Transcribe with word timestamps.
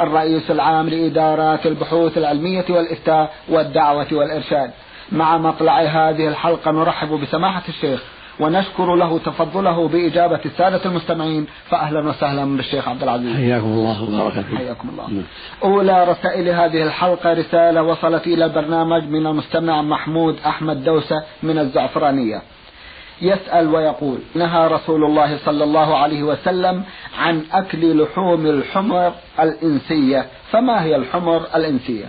الرئيس 0.00 0.50
العام 0.50 0.88
لإدارات 0.88 1.66
البحوث 1.66 2.18
العلمية 2.18 2.64
والإفتاء 2.70 3.32
والدعوة 3.48 4.06
والإرشاد. 4.12 4.70
مع 5.12 5.38
مطلع 5.38 5.80
هذه 5.80 6.28
الحلقة 6.28 6.70
نرحب 6.70 7.08
بسماحة 7.08 7.62
الشيخ 7.68 8.02
ونشكر 8.40 8.94
له 8.94 9.18
تفضله 9.18 9.88
بإجابة 9.88 10.40
السادة 10.44 10.80
المستمعين 10.84 11.46
فأهلا 11.70 12.08
وسهلا 12.08 12.56
بالشيخ 12.56 12.88
عبد 12.88 13.02
العزيز. 13.02 13.36
حياكم 13.36 13.66
الله 13.66 14.02
وبارك 14.02 14.32
فيكم 14.32 14.56
حياكم 14.56 14.88
الله. 14.88 15.22
أولى 15.64 16.04
رسائل 16.04 16.48
هذه 16.48 16.82
الحلقة 16.82 17.32
رسالة 17.32 17.82
وصلت 17.82 18.26
إلى 18.26 18.44
البرنامج 18.44 19.02
من 19.04 19.26
المستمع 19.26 19.82
محمود 19.82 20.36
أحمد 20.46 20.84
دوسة 20.84 21.22
من 21.42 21.58
الزعفرانية. 21.58 22.42
يسأل 23.22 23.68
ويقول. 23.68 24.18
نهى 24.34 24.66
رسول 24.66 25.04
الله 25.04 25.38
صلى 25.44 25.64
الله 25.64 25.96
عليه 25.96 26.22
وسلم 26.22 26.84
عن 27.18 27.44
أكل 27.52 28.02
لحوم 28.02 28.46
الحمر 28.46 29.12
الإنسية. 29.40 30.26
فما 30.50 30.82
هي 30.82 30.96
الحمر 30.96 31.46
الإنسية؟ 31.56 32.04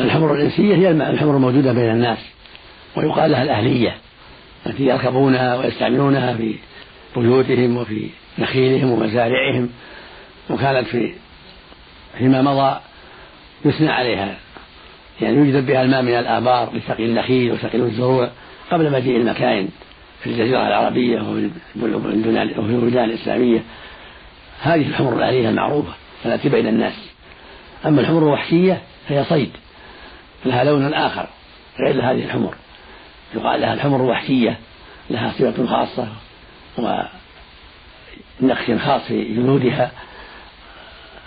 الحمر 0.00 0.34
الإنسية 0.34 0.74
هي 0.74 0.90
الحمر 0.90 1.36
الموجودة 1.36 1.72
بين 1.72 1.90
الناس 1.90 2.18
ويقال 2.96 3.30
لها 3.30 3.42
الأهلية 3.42 3.96
التي 4.66 4.86
يركبونها 4.86 5.56
ويستعملونها 5.56 6.34
في 6.34 6.54
بيوتهم 7.16 7.76
وفي 7.76 8.08
نخيلهم 8.38 8.90
ومزارعهم. 8.90 9.70
وكانت 10.50 10.88
في 10.88 11.14
فيما 12.18 12.42
مضى 12.42 12.80
يثنى 13.64 13.90
عليها. 13.90 14.36
يعني 15.20 15.36
يجذب 15.36 15.66
بها 15.66 15.82
الماء 15.82 16.02
من 16.02 16.14
الآبار 16.14 16.76
لسقي 16.76 17.04
النخيل 17.04 17.52
وسقي 17.52 17.78
الزروع. 17.78 18.30
قبل 18.74 18.92
مجيء 18.92 19.16
المكاين 19.16 19.70
في 20.20 20.30
الجزيرة 20.30 20.66
العربية 20.66 21.20
وفي 21.20 21.50
البلدان 21.76 23.04
الإسلامية 23.04 23.62
هذه 24.60 24.88
الحمر 24.88 25.16
الآلية 25.16 25.48
المعروفة 25.48 25.92
التي 26.26 26.48
بين 26.48 26.66
الناس. 26.66 27.10
أما 27.86 28.00
الحمر 28.00 28.18
الوحشية 28.18 28.82
فهي 29.08 29.24
صيد 29.24 29.50
لها 30.44 30.64
لون 30.64 30.94
آخر 30.94 31.26
غير 31.80 32.10
هذه 32.10 32.24
الحمر. 32.24 32.54
يقال 33.34 33.60
لها 33.60 33.74
الحمر 33.74 33.96
الوحشية 33.96 34.58
لها 35.10 35.32
صفة 35.32 35.66
خاصة 35.66 36.08
ونقش 36.78 38.70
خاص 38.70 39.02
في 39.02 39.34
جلودها 39.34 39.90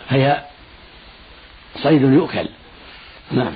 فهي 0.09 0.43
صيد 1.83 2.01
يؤكل. 2.01 2.49
نعم. 3.31 3.53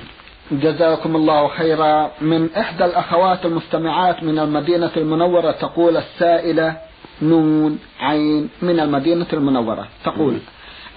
جزاكم 0.50 1.16
الله 1.16 1.48
خيرا. 1.48 2.10
من 2.20 2.54
إحدى 2.54 2.84
الأخوات 2.84 3.46
المستمعات 3.46 4.22
من 4.22 4.38
المدينة 4.38 4.90
المنورة 4.96 5.50
تقول 5.50 5.96
السائلة 5.96 6.76
نون 7.22 7.78
عين 8.00 8.48
من 8.62 8.80
المدينة 8.80 9.26
المنورة. 9.32 9.88
تقول 10.04 10.38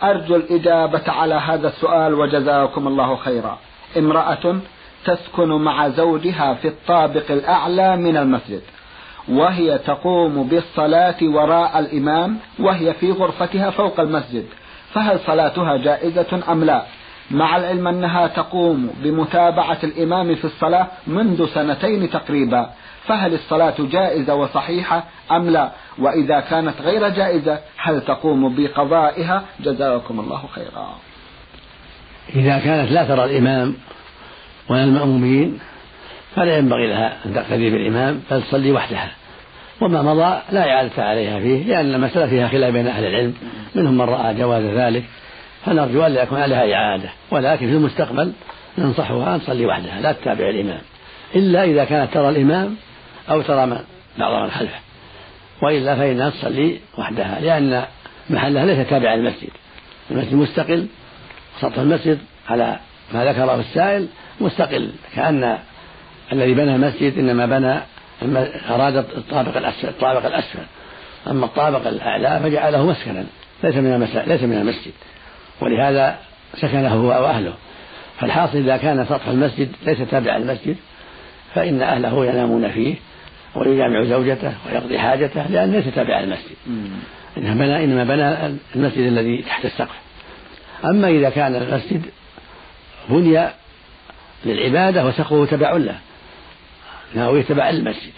أرجو 0.03 0.35
الإجابة 0.35 1.11
على 1.11 1.35
هذا 1.35 1.67
السؤال 1.67 2.13
وجزاكم 2.13 2.87
الله 2.87 3.15
خيرا. 3.15 3.57
امرأة 3.97 4.59
تسكن 5.05 5.49
مع 5.49 5.89
زوجها 5.89 6.53
في 6.53 6.67
الطابق 6.67 7.31
الأعلى 7.31 7.97
من 7.97 8.17
المسجد 8.17 8.61
وهي 9.29 9.77
تقوم 9.77 10.43
بالصلاة 10.47 11.15
وراء 11.23 11.79
الإمام 11.79 12.37
وهي 12.59 12.93
في 12.93 13.11
غرفتها 13.11 13.69
فوق 13.69 13.99
المسجد 13.99 14.45
فهل 14.93 15.19
صلاتها 15.19 15.77
جائزة 15.77 16.43
أم 16.51 16.63
لا؟ 16.63 16.83
مع 17.31 17.57
العلم 17.57 17.87
أنها 17.87 18.27
تقوم 18.27 18.89
بمتابعة 19.03 19.77
الإمام 19.83 20.35
في 20.35 20.45
الصلاة 20.45 20.87
منذ 21.07 21.47
سنتين 21.53 22.09
تقريبا 22.09 22.69
فهل 23.07 23.33
الصلاة 23.33 23.75
جائزة 23.79 24.35
وصحيحة 24.35 25.03
أم 25.31 25.49
لا؟ 25.49 25.71
وإذا 25.99 26.39
كانت 26.39 26.81
غير 26.81 27.09
جائزة 27.09 27.59
هل 27.77 28.01
تقوم 28.01 28.55
بقضائها؟ 28.55 29.43
جزاكم 29.59 30.19
الله 30.19 30.43
خيرا. 30.55 30.97
إذا 32.35 32.59
كانت 32.59 32.91
لا 32.91 33.03
ترى 33.03 33.23
الإمام 33.25 33.75
ولا 34.69 34.83
المأمومين 34.83 35.59
فلا 36.35 36.57
ينبغي 36.57 36.87
لها 36.87 37.17
أن 37.25 37.33
تقتدي 37.33 37.69
بالإمام 37.69 38.21
بل 38.31 38.43
تصلي 38.43 38.71
وحدها. 38.71 39.11
وما 39.81 40.01
مضى 40.01 40.41
لا 40.51 40.73
إعادة 40.73 41.03
عليها 41.03 41.39
فيه 41.39 41.63
لأن 41.63 41.95
المسألة 41.95 42.27
فيها 42.27 42.47
خلاف 42.47 42.73
بين 42.73 42.87
أهل 42.87 43.05
العلم 43.05 43.33
منهم 43.75 43.93
من 43.93 44.01
رأى 44.01 44.33
جواز 44.33 44.63
ذلك. 44.63 45.03
فنرجو 45.65 46.05
ألا 46.05 46.23
يكون 46.23 46.39
عليها 46.39 46.73
إعادة 46.73 47.09
ولكن 47.31 47.67
في 47.67 47.73
المستقبل 47.73 48.33
ننصحها 48.77 49.35
أن 49.35 49.41
تصلي 49.41 49.65
وحدها 49.65 50.01
لا 50.01 50.11
تتابع 50.11 50.49
الإمام. 50.49 50.81
إلا 51.35 51.63
إذا 51.63 51.85
كانت 51.85 52.13
ترى 52.13 52.29
الإمام 52.29 52.75
أو 53.29 53.41
ترى 53.41 53.65
من 53.65 53.77
بعض 54.17 54.43
من 54.43 54.51
خلفه. 54.51 54.79
وإلا 55.61 55.95
فإنها 55.95 56.29
تصلي 56.29 56.79
وحدها 56.97 57.39
لأن 57.39 57.83
محلها 58.29 58.65
ليس 58.65 58.89
تابع 58.89 59.13
المسجد 59.13 59.49
المسجد 60.11 60.33
مستقل 60.33 60.87
سطح 61.61 61.77
المسجد 61.77 62.19
على 62.49 62.79
ما 63.13 63.25
ذكره 63.25 63.59
السائل 63.59 64.07
مستقل 64.41 64.91
كأن 65.15 65.57
الذي 66.31 66.53
بنى 66.53 66.75
المسجد 66.75 67.17
إنما 67.17 67.45
بنى 67.45 67.79
أراد 68.69 68.97
الطابق 68.97 69.57
الأسفل 69.57 69.87
الطابق 69.87 70.25
الأسفل. 70.25 70.59
أما 71.27 71.45
الطابق 71.45 71.87
الأعلى 71.87 72.39
فجعله 72.43 72.85
مسكنا 72.85 73.23
ليس 73.63 73.75
من 73.75 74.23
ليس 74.27 74.43
من 74.43 74.57
المسجد. 74.57 74.91
ولهذا 75.61 76.19
سكنه 76.55 76.93
هو 76.93 77.07
وأهله. 77.07 77.53
فالحاصل 78.19 78.57
إذا 78.57 78.77
كان 78.77 79.05
سطح 79.05 79.27
المسجد 79.27 79.71
ليس 79.85 79.97
تابع 80.11 80.35
المسجد 80.35 80.75
فإن 81.55 81.81
أهله 81.81 82.25
ينامون 82.25 82.69
فيه 82.69 82.95
ويجامع 83.55 84.03
زوجته 84.03 84.53
ويقضي 84.67 84.99
حاجته 84.99 85.47
لأن 85.47 85.71
ليس 85.71 85.95
تابع 85.95 86.19
المسجد 86.19 86.55
إنما 87.37 87.53
بنى 87.53 87.83
إنما 87.83 88.03
بنى 88.03 88.57
المسجد 88.75 89.07
الذي 89.07 89.41
تحت 89.41 89.65
السقف. 89.65 89.95
أما 90.85 91.07
إذا 91.07 91.29
كان 91.29 91.55
المسجد 91.55 92.05
بني 93.09 93.49
للعبادة 94.45 95.05
وسقفه 95.05 95.45
تبع 95.45 95.71
له 95.71 95.99
ناوي 97.15 97.43
تبع 97.43 97.69
المسجد 97.69 98.13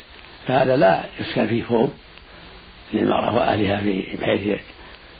فهذا 0.47 0.77
لا 0.77 1.03
يسكن 1.19 1.47
فيه 1.47 1.63
فوق 1.63 1.89
للمرأة 2.93 3.35
وأهلها 3.35 3.77
في 3.77 4.17
بحيث 4.21 4.59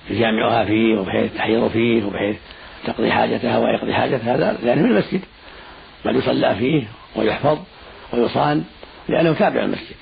يجامعها 0.09 0.65
فيه 0.65 0.97
وبحيث 0.97 1.33
تحير 1.33 1.69
فيه 1.69 2.05
وبحيث 2.05 2.35
تقضي 2.85 3.11
حاجتها 3.11 3.57
ويقضي 3.57 3.93
حاجتها 3.93 4.35
هذا 4.35 4.57
لأنه 4.63 4.81
من 4.81 4.91
المسجد. 4.91 5.21
بل 6.05 6.15
يصلى 6.15 6.55
فيه 6.55 6.83
ويحفظ 7.15 7.59
ويصان 8.13 8.63
لأنه 9.09 9.33
تابع 9.33 9.61
المسجد. 9.61 9.95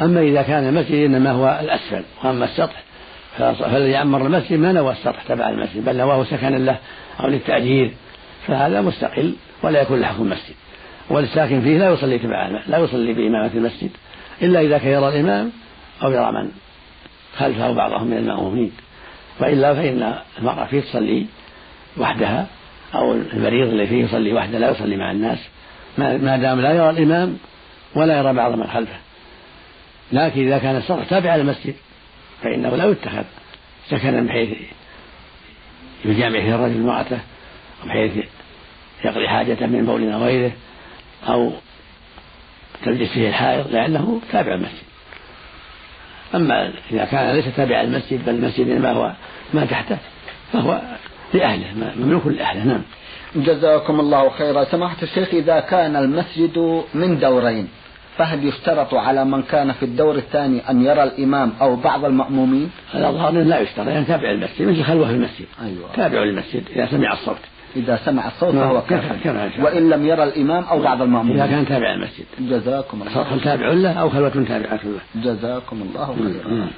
أما 0.00 0.20
إذا 0.20 0.42
كان 0.42 0.68
المسجد 0.68 0.94
إنما 0.94 1.30
هو 1.30 1.58
الأسفل 1.62 2.02
وأما 2.24 2.44
السطح 2.44 2.82
فالذي 3.38 3.90
يعمر 3.90 4.26
المسجد 4.26 4.58
ما 4.58 4.72
نوى 4.72 4.92
السطح 4.92 5.22
تبع 5.22 5.48
المسجد 5.48 5.84
بل 5.84 5.96
نواه 5.96 6.24
سكنا 6.24 6.56
له 6.56 6.78
أو 7.20 7.28
للتأجير 7.28 7.94
فهذا 8.46 8.80
مستقل 8.80 9.34
ولا 9.62 9.82
يكون 9.82 10.00
له 10.00 10.06
حكم 10.06 10.22
المسجد. 10.22 10.54
والساكن 11.10 11.60
فيه 11.60 11.78
لا 11.78 11.90
يصلي 11.90 12.18
تبع 12.18 12.46
لا 12.66 12.78
يصلي 12.78 13.12
بإمامة 13.12 13.50
المسجد 13.54 13.90
إلا 14.42 14.60
إذا 14.60 14.78
كان 14.78 14.92
يرى 14.92 15.08
الإمام 15.08 15.52
أو 16.02 16.12
يرى 16.12 16.32
من 16.32 16.50
خلفه 17.36 17.72
بعضهم 17.72 18.06
من 18.06 18.16
المأمومين. 18.16 18.72
وإلا 19.40 19.74
فإن 19.74 20.14
المرأة 20.38 20.64
فيه 20.64 20.80
تصلي 20.80 21.26
وحدها 21.98 22.46
أو 22.94 23.12
المريض 23.12 23.68
اللي 23.68 23.86
فيه 23.86 24.04
يصلي 24.04 24.32
وحده 24.32 24.58
لا 24.58 24.70
يصلي 24.70 24.96
مع 24.96 25.10
الناس 25.10 25.38
ما 25.98 26.36
دام 26.36 26.60
لا 26.60 26.72
يرى 26.72 26.90
الإمام 26.90 27.38
ولا 27.94 28.18
يرى 28.18 28.32
بعض 28.32 28.54
من 28.54 28.66
خلفه. 28.66 28.96
لكن 30.12 30.46
إذا 30.46 30.58
كان 30.58 30.76
السطح 30.76 31.04
تابع 31.04 31.36
للمسجد 31.36 31.74
فإنه 32.42 32.76
لا 32.76 32.84
يتخذ 32.84 33.24
سكنا 33.88 34.20
بحيث 34.20 34.48
يجامع 36.04 36.40
فيه 36.40 36.54
الرجل 36.54 36.76
امرأته 36.76 37.18
بحيث 37.86 38.24
يقضي 39.04 39.28
حاجته 39.28 39.66
من 39.66 39.86
بول 39.86 40.12
أو 40.12 40.22
غيره 40.22 40.52
أو 41.28 41.52
تلبس 42.84 43.08
فيه 43.08 43.28
الحائض 43.28 43.66
لأنه 43.70 44.20
تابع 44.32 44.54
المسجد. 44.54 44.89
أما 46.34 46.70
إذا 46.92 47.04
كان 47.04 47.34
ليس 47.34 47.56
تابع 47.56 47.80
المسجد 47.80 48.24
بل 48.24 48.34
المسجد 48.34 48.68
ما 48.68 48.92
هو 48.92 49.12
ما 49.54 49.64
تحته 49.64 49.98
فهو 50.52 50.80
لأهله 51.34 51.92
مملوك 51.96 52.26
لأهله 52.26 52.64
نعم 52.64 52.82
جزاكم 53.36 54.00
الله 54.00 54.30
خيرا 54.30 54.64
سماحة 54.64 54.96
الشيخ 55.02 55.28
إذا 55.34 55.60
كان 55.60 55.96
المسجد 55.96 56.82
من 56.94 57.18
دورين 57.18 57.68
فهل 58.16 58.44
يشترط 58.44 58.94
على 58.94 59.24
من 59.24 59.42
كان 59.42 59.72
في 59.72 59.84
الدور 59.84 60.14
الثاني 60.14 60.70
أن 60.70 60.84
يرى 60.84 61.02
الإمام 61.02 61.52
أو 61.60 61.76
بعض 61.76 62.04
المأمومين؟ 62.04 62.70
هذا 62.92 63.10
ظاهر 63.10 63.32
لا 63.32 63.60
يشترط 63.60 63.88
يعني 63.88 64.04
تابع 64.04 64.30
المسجد 64.30 64.68
مثل 64.68 64.82
خلوة 64.82 65.06
في 65.06 65.14
المسجد 65.14 65.46
أيوة. 65.62 65.92
تابع 65.96 66.18
للمسجد 66.18 66.62
إذا 66.76 66.86
سمع 66.86 67.12
الصوت 67.12 67.38
إذا 67.76 68.00
سمع 68.04 68.28
الصوت 68.28 68.54
فهو 68.54 68.82
كافر. 68.82 69.16
وإن 69.60 69.90
لم 69.90 70.06
يرى 70.06 70.24
الإمام 70.24 70.64
أو 70.64 70.82
بعض 70.82 70.96
إذا 70.96 71.04
المأمومين 71.04 71.46
كان 71.46 71.66
تابع 71.66 71.92
المسجد. 71.92 72.24
جزاكم 72.38 73.02
الله. 73.02 73.14
صرف 73.14 73.44
تابع 73.44 73.68
له 73.68 73.92
أو 73.92 74.10
خلوة 74.10 74.44
تابعة 74.48 74.80
له. 74.84 75.00
جزاكم 75.14 75.82
الله 75.82 76.16
خيرا. 76.16 76.70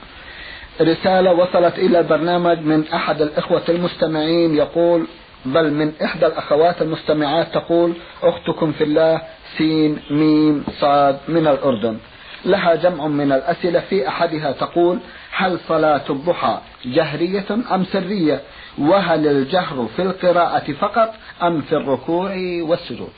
رسالة 0.80 1.32
وصلت 1.32 1.78
إلى 1.78 1.98
البرنامج 1.98 2.58
من 2.58 2.84
أحد 2.94 3.22
الإخوة 3.22 3.62
المستمعين. 3.68 4.54
يقول 4.54 5.06
بل 5.44 5.72
من 5.72 5.92
إحدى 6.04 6.26
الأخوات 6.26 6.82
المستمعات 6.82 7.54
تقول 7.54 7.92
أختكم 8.22 8.72
في 8.72 8.84
الله 8.84 9.22
سين 9.58 9.98
ميم 10.10 10.64
صاد 10.80 11.18
من 11.28 11.46
الأردن. 11.46 11.96
لها 12.44 12.74
جمع 12.74 13.06
من 13.06 13.32
الأسئلة 13.32 13.80
في 13.80 14.08
أحدها 14.08 14.52
تقول 14.52 14.98
هل 15.36 15.58
صلاة 15.68 16.02
الضحى 16.10 16.58
جهرية 16.84 17.44
أم 17.74 17.84
سرية؟ 17.84 18.40
وهل 18.78 19.26
الجهر 19.26 19.88
في 19.96 20.02
القراءة 20.02 20.72
فقط 20.72 21.14
أم 21.42 21.62
في 21.62 21.76
الركوع 21.76 22.30
والسجود؟ 22.60 23.12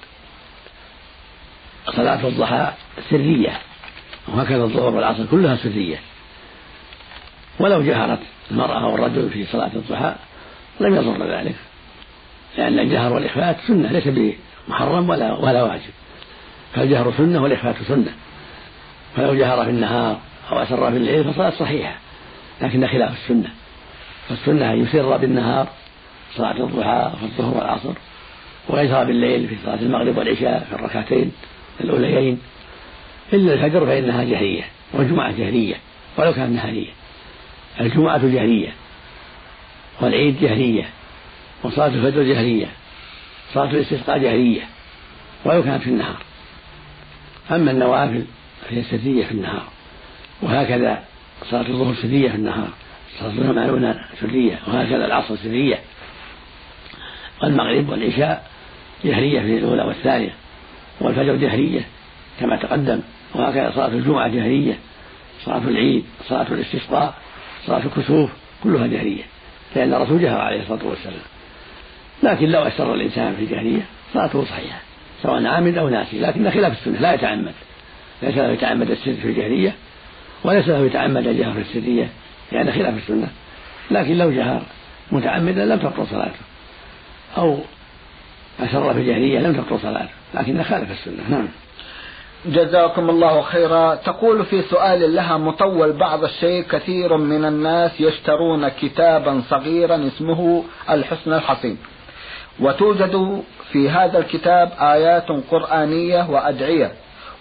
صلاة 1.86 2.26
الضحى 2.26 2.72
سرية 3.10 3.58
وهكذا 4.28 4.62
الظهر 4.62 4.94
والعصر 4.94 5.26
كلها 5.30 5.56
سرية. 5.56 5.96
ولو 7.60 7.82
جهرت 7.82 8.18
المرأة 8.50 8.84
أو 8.84 8.94
الرجل 8.94 9.30
في 9.30 9.44
صلاة 9.44 9.70
الضحى 9.74 10.14
لم 10.80 10.94
يضر 10.94 11.38
ذلك 11.38 11.54
لأن 12.58 12.78
الجهر 12.78 13.12
والإخفاء 13.12 13.60
سنة 13.66 13.92
ليس 13.92 14.08
بمحرم 14.08 15.08
ولا 15.08 15.32
ولا 15.32 15.62
واجب. 15.62 15.92
فالجهر 16.74 17.12
سنة 17.18 17.42
والإخفاء 17.42 17.76
سنة. 17.88 18.14
فلو 19.16 19.34
جهر 19.34 19.64
في 19.64 19.70
النهار 19.70 20.18
أو 20.50 20.58
أسر 20.58 20.90
في 20.90 20.96
الليل 20.96 21.32
فصلاة 21.32 21.50
صحيحة 21.50 21.98
لكن 22.60 22.86
خلاف 22.86 23.12
السنة. 23.12 23.50
فالسنة 24.28 24.72
أن 24.72 24.82
يسر 24.82 25.16
بالنهار 25.16 25.68
صلاة 26.34 26.64
الضحى 26.64 27.12
في 27.18 27.24
الظهر 27.24 27.56
والعصر 27.56 27.92
ويجهر 28.68 29.04
بالليل 29.04 29.48
في 29.48 29.56
صلاة 29.64 29.80
المغرب 29.80 30.18
والعشاء 30.18 30.66
في 30.70 30.74
الركعتين 30.74 31.32
الأوليين. 31.80 32.40
إلا 33.32 33.54
الفجر 33.54 33.86
فإنها 33.86 34.24
جهرية 34.24 34.62
والجمعة 34.92 35.32
جهرية 35.32 35.74
ولو 36.16 36.32
كانت 36.32 36.56
نهارية. 36.56 36.90
الجمعة 37.80 38.18
جهرية 38.18 38.72
والعيد 40.00 40.40
جهرية 40.40 40.88
وصلاة 41.62 41.86
الفجر 41.86 42.22
جهرية 42.22 42.66
صلاة 43.54 43.70
الاستسقاء 43.70 44.18
جهرية 44.18 44.62
ولو 45.44 45.62
كانت 45.62 45.82
في 45.82 45.90
النهار. 45.90 46.16
أما 47.50 47.70
النوافل 47.70 48.24
فهي 48.68 48.82
سرية 48.82 49.24
في 49.24 49.32
النهار 49.32 49.64
وهكذا 50.42 51.04
صلاة 51.50 51.68
الظهر 51.68 51.94
سرية 51.94 52.28
في 52.28 52.36
النهار. 52.36 52.68
الظهر 53.22 53.52
معلومة 53.52 54.00
سرية 54.20 54.58
وهكذا 54.66 55.06
العصر 55.06 55.36
سرية 55.36 55.78
والمغرب 57.42 57.88
والعشاء 57.88 58.50
جهرية 59.04 59.40
في 59.40 59.58
الأولى 59.58 59.82
والثانية 59.82 60.34
والفجر 61.00 61.36
جهرية 61.36 61.80
كما 62.40 62.56
تقدم 62.56 63.00
وهكذا 63.34 63.72
صلاة 63.74 63.88
الجمعة 63.88 64.28
جهرية 64.28 64.78
صلاة 65.44 65.62
العيد 65.68 66.04
صلاة 66.28 66.46
الاستسقاء 66.50 67.14
صلاة 67.66 67.82
الكسوف 67.86 68.30
كلها 68.64 68.86
جهرية 68.86 69.22
لأن 69.76 69.94
الرسول 69.94 70.22
جهر 70.22 70.40
عليه 70.40 70.62
الصلاة 70.62 70.86
والسلام. 70.86 71.22
لكن 72.22 72.48
لو 72.48 72.62
أسر 72.62 72.94
الإنسان 72.94 73.34
في 73.34 73.46
جهرية 73.46 73.82
صلاته 74.12 74.44
صحيحة 74.44 74.78
سواء 75.22 75.46
عامد 75.46 75.78
أو 75.78 75.88
ناسي 75.88 76.20
لكن 76.20 76.50
خلاف 76.50 76.72
السنة 76.72 77.00
لا 77.00 77.14
يتعمد. 77.14 77.54
ليس 78.22 78.36
له 78.36 78.50
يتعمد 78.50 78.90
السر 78.90 79.14
في 79.14 79.28
الجهرية 79.28 79.74
وليس 80.44 80.68
له 80.68 80.86
يتعمد 80.86 81.26
الجهر 81.26 81.52
في 81.52 81.60
السرية. 81.60 82.08
لأن 82.52 82.72
خلاف 82.72 82.96
السنة. 82.96 83.28
لكن 83.90 84.18
لو 84.18 84.30
جهر 84.30 84.62
متعمدا 85.12 85.64
لم 85.64 85.78
تبطل 85.78 86.06
صلاته. 86.06 86.40
أو 87.36 87.58
أسر 88.60 88.94
في 88.94 89.00
الجهرية 89.00 89.38
لم 89.38 89.52
تبطل 89.52 89.80
صلاته. 89.80 90.08
لكن 90.34 90.62
خالف 90.62 90.90
السنة. 90.90 91.30
نعم. 91.30 91.48
جزاكم 92.46 93.10
الله 93.10 93.42
خيرا. 93.42 93.94
تقول 93.94 94.44
في 94.44 94.62
سؤال 94.62 95.14
لها 95.14 95.36
مطول 95.36 95.92
بعض 95.92 96.24
الشيء 96.24 96.62
كثير 96.62 97.16
من 97.16 97.44
الناس 97.44 98.00
يشترون 98.00 98.68
كتابا 98.68 99.42
صغيرا 99.48 100.06
اسمه 100.06 100.64
الحسن 100.90 101.32
الحصين. 101.32 101.78
وتوجد 102.60 103.42
في 103.72 103.90
هذا 103.90 104.18
الكتاب 104.18 104.72
آيات 104.80 105.28
قرآنية 105.50 106.30
وأدعية. 106.30 106.92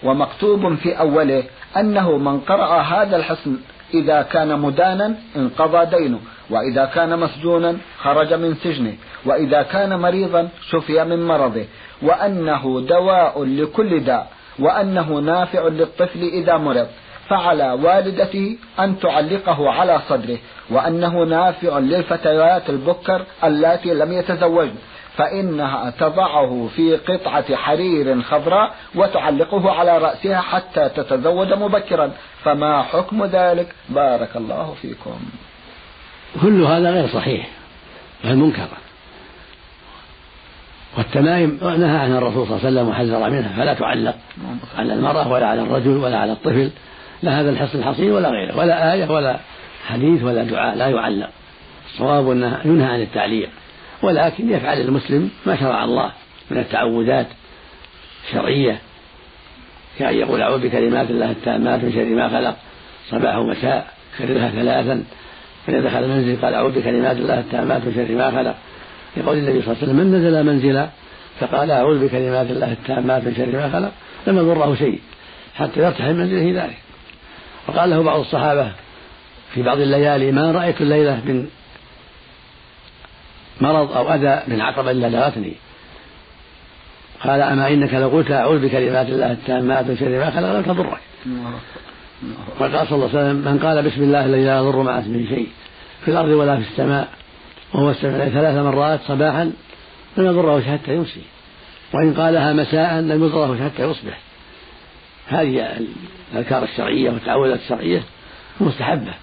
ومكتوب 0.02 0.74
في 0.74 0.98
أوله 0.98 1.42
أنه 1.76 2.18
من 2.18 2.40
قرأ 2.40 2.80
هذا 2.80 3.16
الحسن 3.16 3.56
إذا 3.94 4.22
كان 4.22 4.58
مدانا 4.58 5.14
انقضى 5.36 5.96
دينه 5.96 6.20
وإذا 6.50 6.84
كان 6.84 7.18
مسجونا 7.18 7.76
خرج 7.98 8.34
من 8.34 8.54
سجنه 8.54 8.94
وإذا 9.24 9.62
كان 9.62 9.98
مريضا 9.98 10.48
شفي 10.70 11.04
من 11.04 11.26
مرضه 11.26 11.64
وأنه 12.02 12.86
دواء 12.88 13.44
لكل 13.44 14.00
داء 14.00 14.26
وأنه 14.58 15.18
نافع 15.18 15.68
للطفل 15.68 16.22
إذا 16.22 16.56
مرض 16.56 16.86
فعلى 17.28 17.72
والدته 17.72 18.56
أن 18.80 18.98
تعلقه 19.00 19.70
على 19.70 20.00
صدره 20.08 20.38
وأنه 20.70 21.24
نافع 21.24 21.78
للفتيات 21.78 22.70
البكر 22.70 23.24
اللاتي 23.44 23.94
لم 23.94 24.12
يتزوجن. 24.12 24.74
فإنها 25.16 25.90
تضعه 25.90 26.68
في 26.76 26.96
قطعة 26.96 27.56
حرير 27.56 28.22
خضراء 28.22 28.74
وتعلقه 28.94 29.70
على 29.70 29.98
رأسها 29.98 30.40
حتى 30.40 30.88
تتزوج 30.88 31.52
مبكرا. 31.52 32.12
فما 32.44 32.82
حكم 32.82 33.24
ذلك؟ 33.24 33.74
بارك 33.88 34.36
الله 34.36 34.74
فيكم. 34.82 35.20
كل 36.42 36.62
هذا 36.62 36.90
غير 36.90 37.08
صحيح 37.08 37.48
بل 38.24 38.36
منكر. 38.36 38.68
والتمائم 40.98 41.58
نهى 41.62 41.98
عنها 41.98 42.18
الرسول 42.18 42.46
صلى 42.46 42.56
الله 42.56 42.66
عليه 42.66 42.68
وسلم 42.68 42.88
وحذر 42.88 43.30
منها 43.30 43.56
فلا 43.56 43.74
تعلق 43.74 44.14
على 44.78 44.92
المرأة 44.92 45.32
ولا 45.32 45.46
على 45.46 45.62
الرجل 45.62 45.96
ولا 45.96 46.18
على 46.18 46.32
الطفل 46.32 46.70
لا 47.22 47.40
هذا 47.40 47.50
الحصن 47.50 47.78
الحصين 47.78 48.12
ولا 48.12 48.28
غيره 48.28 48.58
ولا 48.58 48.92
آية 48.92 49.10
ولا 49.10 49.38
حديث 49.86 50.22
ولا 50.22 50.42
دعاء 50.42 50.76
لا 50.76 50.88
يعلق. 50.88 51.30
الصواب 51.86 52.30
أنه 52.30 52.60
ينهى 52.64 52.86
عن 52.86 53.02
التعليق. 53.02 53.50
ولكن 54.04 54.50
يفعل 54.50 54.80
المسلم 54.80 55.30
ما 55.46 55.56
شرع 55.56 55.84
الله 55.84 56.12
من 56.50 56.58
التعوذات 56.58 57.26
الشرعية. 58.26 58.78
كأن 59.98 60.14
يقول 60.14 60.42
أعوذ 60.42 60.68
بكلمات 60.68 61.10
الله 61.10 61.30
التامات 61.30 61.84
من 61.84 61.92
شر 61.92 62.04
ما 62.04 62.28
خلق 62.28 62.56
صباح 63.10 63.36
ومساء 63.36 63.86
كررها 64.18 64.50
ثلاثا. 64.50 65.04
فإذا 65.66 65.80
دخل 65.80 66.04
المنزل 66.04 66.42
قال 66.42 66.54
أعوذ 66.54 66.80
بكلمات 66.80 67.16
الله 67.16 67.38
التامات 67.40 67.84
من 67.84 67.94
شر 67.94 68.14
ما 68.14 68.30
خلق. 68.30 68.54
يقول 69.16 69.38
النبي 69.38 69.62
صلى 69.62 69.72
الله 69.72 69.82
عليه 69.82 69.92
وسلم 69.92 69.96
من 69.96 70.14
نزل 70.14 70.46
منزلا؟ 70.46 70.88
فقال 71.40 71.70
أعوذ 71.70 72.06
بكلمات 72.06 72.50
الله 72.50 72.72
التامات 72.72 73.24
من 73.24 73.34
شر 73.36 73.56
ما 73.56 73.70
خلق. 73.70 73.92
لم 74.26 74.38
يضره 74.38 74.74
شيء 74.74 75.00
حتى 75.54 75.80
يرتحل 75.80 76.14
منزله 76.14 76.64
ذلك. 76.64 76.76
وقال 77.68 77.90
له 77.90 78.02
بعض 78.02 78.20
الصحابة 78.20 78.72
في 79.54 79.62
بعض 79.62 79.78
الليالي 79.80 80.32
ما 80.32 80.52
رأيت 80.52 80.80
الليلة 80.80 81.20
من 81.24 81.48
مرض 83.60 83.92
أو 83.92 84.14
أذى 84.14 84.42
من 84.48 84.60
عقبة 84.60 84.90
إلا 84.90 85.06
لغتني 85.06 85.52
قال 87.20 87.40
أما 87.40 87.68
إنك 87.68 87.94
لو 87.94 88.08
قلت 88.08 88.30
أعوذ 88.30 88.66
بكلمات 88.66 89.08
الله 89.08 89.32
التامات 89.32 89.86
من 89.86 89.96
شر 89.96 90.08
ما 90.08 90.30
خلق 90.30 90.52
لم 90.52 90.62
تضرك. 90.62 91.00
وقال 92.60 92.86
صلى 92.88 92.96
الله 92.96 93.08
عليه 93.08 93.18
وسلم 93.18 93.36
من 93.52 93.58
قال 93.58 93.82
بسم 93.82 94.02
الله 94.02 94.26
الذي 94.26 94.44
لا 94.44 94.58
يضر 94.58 94.82
مع 94.82 94.98
اسمه 94.98 95.28
شيء 95.28 95.48
في 96.04 96.10
الأرض 96.10 96.28
ولا 96.28 96.56
في 96.56 96.62
السماء 96.62 97.08
وهو 97.74 97.90
استمع 97.90 98.28
ثلاث 98.28 98.56
مرات 98.56 99.00
صباحا 99.08 99.52
لم 100.16 100.26
يضره 100.26 100.60
حتى 100.60 100.94
يمسي. 100.94 101.22
وإن 101.94 102.14
قالها 102.14 102.52
مساء 102.52 102.94
لم 102.94 103.24
يضره 103.24 103.64
حتى 103.64 103.82
يصبح. 103.82 104.18
هذه 105.28 105.78
الأذكار 106.32 106.62
الشرعية 106.62 107.10
والتعوذات 107.10 107.60
الشرعية 107.60 108.02
مستحبة 108.60 109.14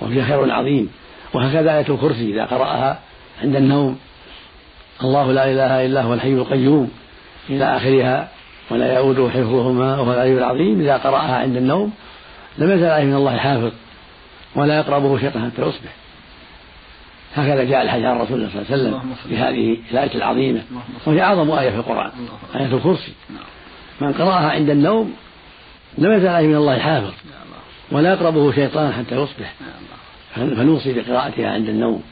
وفيها 0.00 0.24
خير 0.24 0.52
عظيم. 0.52 0.88
وهكذا 1.34 1.78
آية 1.78 1.86
الكرسي 1.88 2.32
إذا 2.32 2.44
قرأها 2.44 2.98
عند 3.42 3.56
النوم. 3.56 3.98
الله 5.04 5.32
لا 5.32 5.50
إله 5.50 5.86
إلا 5.86 6.02
هو 6.02 6.14
الحي 6.14 6.32
القيوم. 6.32 6.90
إلى 7.50 7.76
آخرها 7.76 8.28
ولا 8.70 8.94
يؤوده 8.98 9.30
حفظهما 9.30 10.00
وهو 10.00 10.12
العلي 10.12 10.38
العظيم. 10.38 10.80
إذا 10.80 10.96
قرأها 10.96 11.36
عند 11.36 11.56
النوم 11.56 11.92
لم 12.58 12.70
يزل 12.70 12.86
عليه 12.86 13.04
من 13.04 13.14
الله 13.14 13.36
حافظ 13.36 13.72
ولا 14.54 14.76
يقربه 14.76 15.18
شيطان 15.18 15.50
حتى 15.50 15.62
يصبح 15.62 15.92
هكذا 17.34 17.64
جاء 17.64 17.82
الحديث 17.82 18.04
عن 18.04 18.20
رسول 18.20 18.36
الله 18.36 18.48
صلى 18.48 18.62
الله 18.62 18.72
عليه 18.72 18.82
وسلم 18.82 19.14
في 19.28 19.36
هذه 19.36 19.76
الآية 19.90 20.14
العظيمة. 20.14 20.62
وهي 21.06 21.22
أعظم 21.22 21.50
آية 21.50 21.70
في 21.70 21.76
القرآن 21.76 22.10
آية 22.56 22.74
الكرسي. 22.74 23.12
من 24.00 24.12
قرأها 24.12 24.50
عند 24.50 24.70
النوم 24.70 25.14
لم 25.98 26.12
يزل 26.12 26.28
عليه 26.28 26.46
من 26.46 26.56
الله 26.56 26.78
حافظ 26.78 27.12
ولا 27.92 28.12
يقربه 28.12 28.52
شيطان 28.52 28.92
حتى 28.92 29.14
يصبح. 29.16 29.54
فنوصي 30.34 30.92
بقراءتها 30.92 31.50
عند 31.50 31.68
النوم. 31.68 32.02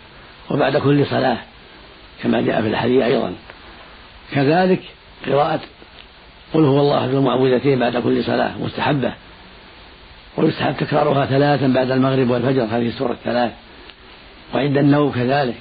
وبعد 0.51 0.77
كل 0.77 1.07
صلاة 1.07 1.39
كما 2.23 2.41
جاء 2.41 2.63
في 2.63 2.69
الحديث 2.69 3.03
أيضا. 3.03 3.35
كذلك 4.33 4.81
قراءة 5.27 5.61
قل 6.55 6.65
هو 6.65 6.81
الله 6.81 7.09
في 7.09 7.15
المعوذتين 7.15 7.79
بعد 7.79 7.97
كل 7.97 8.25
صلاة 8.25 8.59
مستحبة. 8.59 9.13
ويستحب 10.37 10.77
تكرارها 10.77 11.27
ثلاثا 11.27 11.67
بعد 11.67 11.91
المغرب 11.91 12.31
والفجر 12.31 12.63
هذه 12.63 12.89
السورة 12.89 13.13
الثلاث 13.13 13.53
وعند 14.55 14.79
النوم 14.79 15.13
كذلك. 15.13 15.55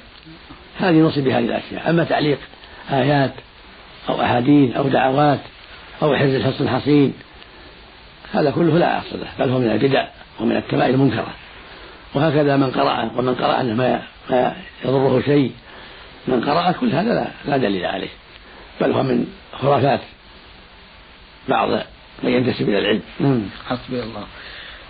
هذه 0.79 0.96
نصب 0.96 1.24
بهذه 1.24 1.46
الأشياء. 1.46 1.89
أما 1.89 2.03
تعليق 2.03 2.39
آيات 2.91 3.31
أو 4.10 4.22
أحاديث 4.22 4.75
أو 4.75 4.84
دعوات 4.84 5.39
أو 6.01 6.15
حفظ 6.15 6.36
الحصن 6.36 6.63
الحصين 6.63 7.13
هذا 8.34 8.51
كله 8.51 8.77
لا 8.77 9.00
أصل 9.00 9.19
له 9.19 9.27
بل 9.39 9.50
هو 9.50 9.60
من 9.60 9.72
البدع 9.72 10.08
ومن 10.39 10.55
الكبائر 10.55 10.93
المنكرة. 10.93 11.34
وهكذا 12.13 12.58
من 12.58 12.72
قرأ 12.72 13.12
ومن 13.17 13.36
قرأ 13.36 13.63
ما 13.63 14.01
يضره 14.86 15.21
شيء 15.25 15.51
من 16.27 16.41
قرأ 16.41 16.71
كل 16.71 16.91
هذا 16.91 17.13
لا, 17.13 17.27
لا 17.45 17.57
دليل 17.57 17.86
عليه. 17.86 18.09
بل 18.81 18.91
هو 18.91 19.03
من 19.03 19.27
خرافات 19.53 20.00
بعض 21.50 21.69
من 22.24 22.31
ينتسب 22.31 22.69
إلى 22.69 22.79
العلم. 22.79 23.01
نعم. 23.19 23.41
حسبي 23.67 24.03
الله. 24.03 24.24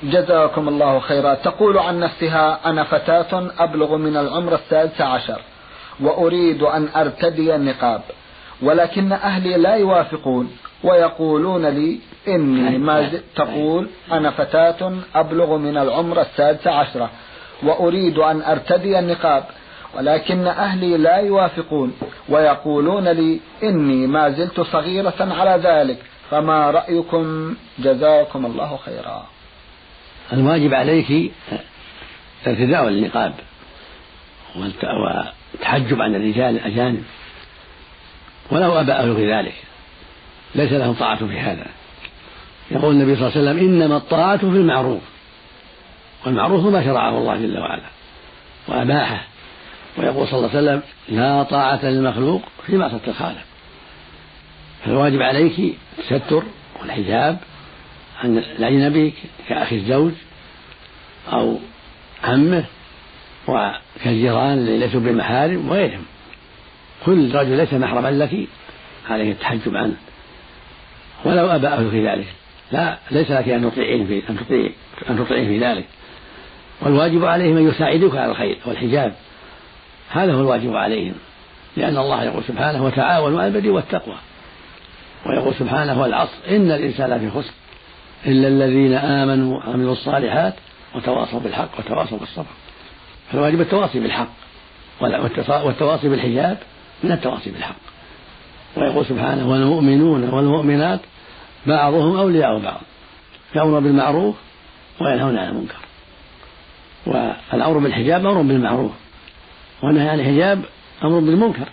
جزاكم 0.03 0.67
الله 0.67 0.99
خيرا. 0.99 1.33
تقول 1.33 1.77
عن 1.77 1.99
نفسها 1.99 2.69
أنا 2.69 2.83
فتاة 2.83 3.51
أبلغ 3.59 3.97
من 3.97 4.17
العمر 4.17 4.55
السادس 4.55 5.01
عشر 5.01 5.41
وأريد 5.99 6.63
أن 6.63 6.87
أرتدي 6.95 7.55
النقاب 7.55 8.01
ولكن 8.61 9.11
أهلي 9.11 9.57
لا 9.57 9.75
يوافقون 9.75 10.51
ويقولون 10.83 11.65
لي 11.65 11.99
إني 12.27 12.77
ما 12.77 13.09
زلت 13.09 13.23
تقول 13.35 13.89
أنا 14.11 14.31
فتاة 14.31 14.93
أبلغ 15.15 15.57
من 15.57 15.77
العمر 15.77 16.21
السادس 16.21 16.67
عشرة 16.67 17.09
وأريد 17.63 18.17
أن 18.17 18.41
أرتدي 18.41 18.99
النقاب 18.99 19.43
ولكن 19.93 20.47
أهلي 20.47 20.97
لا 20.97 21.17
يوافقون 21.17 21.93
ويقولون 22.29 23.07
لي 23.07 23.39
إني 23.63 24.07
ما 24.07 24.29
زلت 24.29 24.61
صغيرة 24.61 25.15
على 25.19 25.61
ذلك 25.63 25.97
فما 26.31 26.71
رأيكم؟ 26.71 27.55
جزاكم 27.79 28.45
الله 28.45 28.77
خيرا. 28.77 29.25
الواجب 30.33 30.73
عليك 30.73 31.31
ارتداء 32.47 32.87
النقاب 32.87 33.33
والتحجب 34.55 36.01
عن 36.01 36.15
الرجال 36.15 36.55
الأجانب 36.55 37.03
ولو 38.51 38.79
أبى 38.79 38.91
أهل 38.91 39.31
ذلك 39.31 39.55
ليس 40.55 40.71
لهم 40.71 40.93
طاعة 40.93 41.27
في 41.27 41.39
هذا. 41.39 41.65
يقول 42.71 42.91
النبي 42.91 43.15
صلى 43.15 43.27
الله 43.27 43.37
عليه 43.37 43.49
وسلم 43.51 43.69
إنما 43.69 43.97
الطاعة 43.97 44.37
في 44.37 44.45
المعروف. 44.45 45.01
والمعروف 46.25 46.65
ما 46.65 46.83
شرعه 46.83 47.17
الله 47.17 47.35
جل 47.35 47.59
وعلا 47.59 47.89
وأباحه. 48.67 49.27
ويقول 49.97 50.27
صلى 50.27 50.37
الله 50.37 50.49
عليه 50.49 50.59
وسلم 50.59 50.81
لا 51.09 51.43
طاعة 51.43 51.85
للمخلوق 51.85 52.41
في 52.65 52.77
معصية 52.77 53.01
الخالق. 53.07 53.41
فالواجب 54.85 55.21
عليك 55.21 55.75
التستر 55.99 56.43
والحجاب 56.81 57.37
عن 58.23 58.37
الأجنبي 58.37 59.13
كأخي 59.49 59.75
الزوج 59.75 60.11
أو 61.31 61.57
عمه 62.23 62.65
وكالجيران 63.47 64.53
اللي 64.53 64.77
ليسوا 64.77 64.99
بمحارم 64.99 65.69
وغيرهم. 65.69 66.03
كل 67.05 67.35
رجل 67.35 67.57
ليس 67.57 67.73
محرما 67.73 68.11
لك 68.11 68.47
عليه 69.09 69.31
التحجب 69.31 69.75
عنه. 69.75 69.95
ولو 71.25 71.47
أبى 71.47 71.67
أهل 71.67 71.91
في 71.91 72.07
ذلك. 72.07 72.27
لا 72.71 72.97
ليس 73.11 73.31
لك 73.31 73.49
أن 73.49 73.71
تطيعين 73.71 74.07
في 74.07 74.29
أن 74.29 74.37
تطيع 74.37 74.69
أن 75.09 75.17
تطيعين 75.17 75.47
في 75.47 75.59
ذلك. 75.59 75.85
والواجب 76.81 77.25
عليهم 77.25 77.57
أن 77.57 77.67
يساعدوك 77.69 78.15
على 78.15 78.31
الخير 78.31 78.57
والحجاب. 78.65 79.13
هذا 80.09 80.33
هو 80.33 80.39
الواجب 80.39 80.75
عليهم 80.75 81.13
لأن 81.77 81.97
الله 81.97 82.23
يقول 82.23 82.43
سبحانه 82.43 82.85
وتعاونوا 82.85 83.41
على 83.41 83.57
البر 83.57 83.71
والتقوى 83.71 84.15
ويقول 85.25 85.55
سبحانه 85.55 86.01
والعصر 86.01 86.37
إن 86.49 86.71
الإنسان 86.71 87.09
لفي 87.09 87.29
خسر 87.29 87.53
إلا 88.25 88.47
الذين 88.47 88.93
آمنوا 88.93 89.57
وعملوا 89.57 89.93
الصالحات 89.93 90.53
وتواصوا 90.95 91.39
بالحق 91.39 91.79
وتواصوا 91.79 92.17
بالصبر. 92.17 92.45
فالواجب 93.31 93.61
التواصي 93.61 93.99
بالحق 93.99 94.29
والتواصي 95.65 96.09
بالحجاب 96.09 96.57
من 97.03 97.11
التواصي 97.11 97.51
بالحق. 97.51 97.75
ويقول 98.77 99.05
سبحانه 99.05 99.51
والمؤمنون 99.51 100.29
والمؤمنات 100.29 100.99
بعضهم 101.67 102.17
أولياء 102.17 102.59
بعض 102.59 102.81
يأمر 103.55 103.79
بالمعروف 103.79 104.35
وينهون 105.01 105.37
عن 105.37 105.49
المنكر. 105.49 105.75
والأمر 107.05 107.77
بالحجاب 107.77 108.25
أمر 108.25 108.41
بالمعروف 108.41 108.91
والنهي 109.83 110.09
عن 110.09 110.19
الحجاب 110.19 110.63
أمر 111.03 111.19
بالمنكر. 111.19 111.69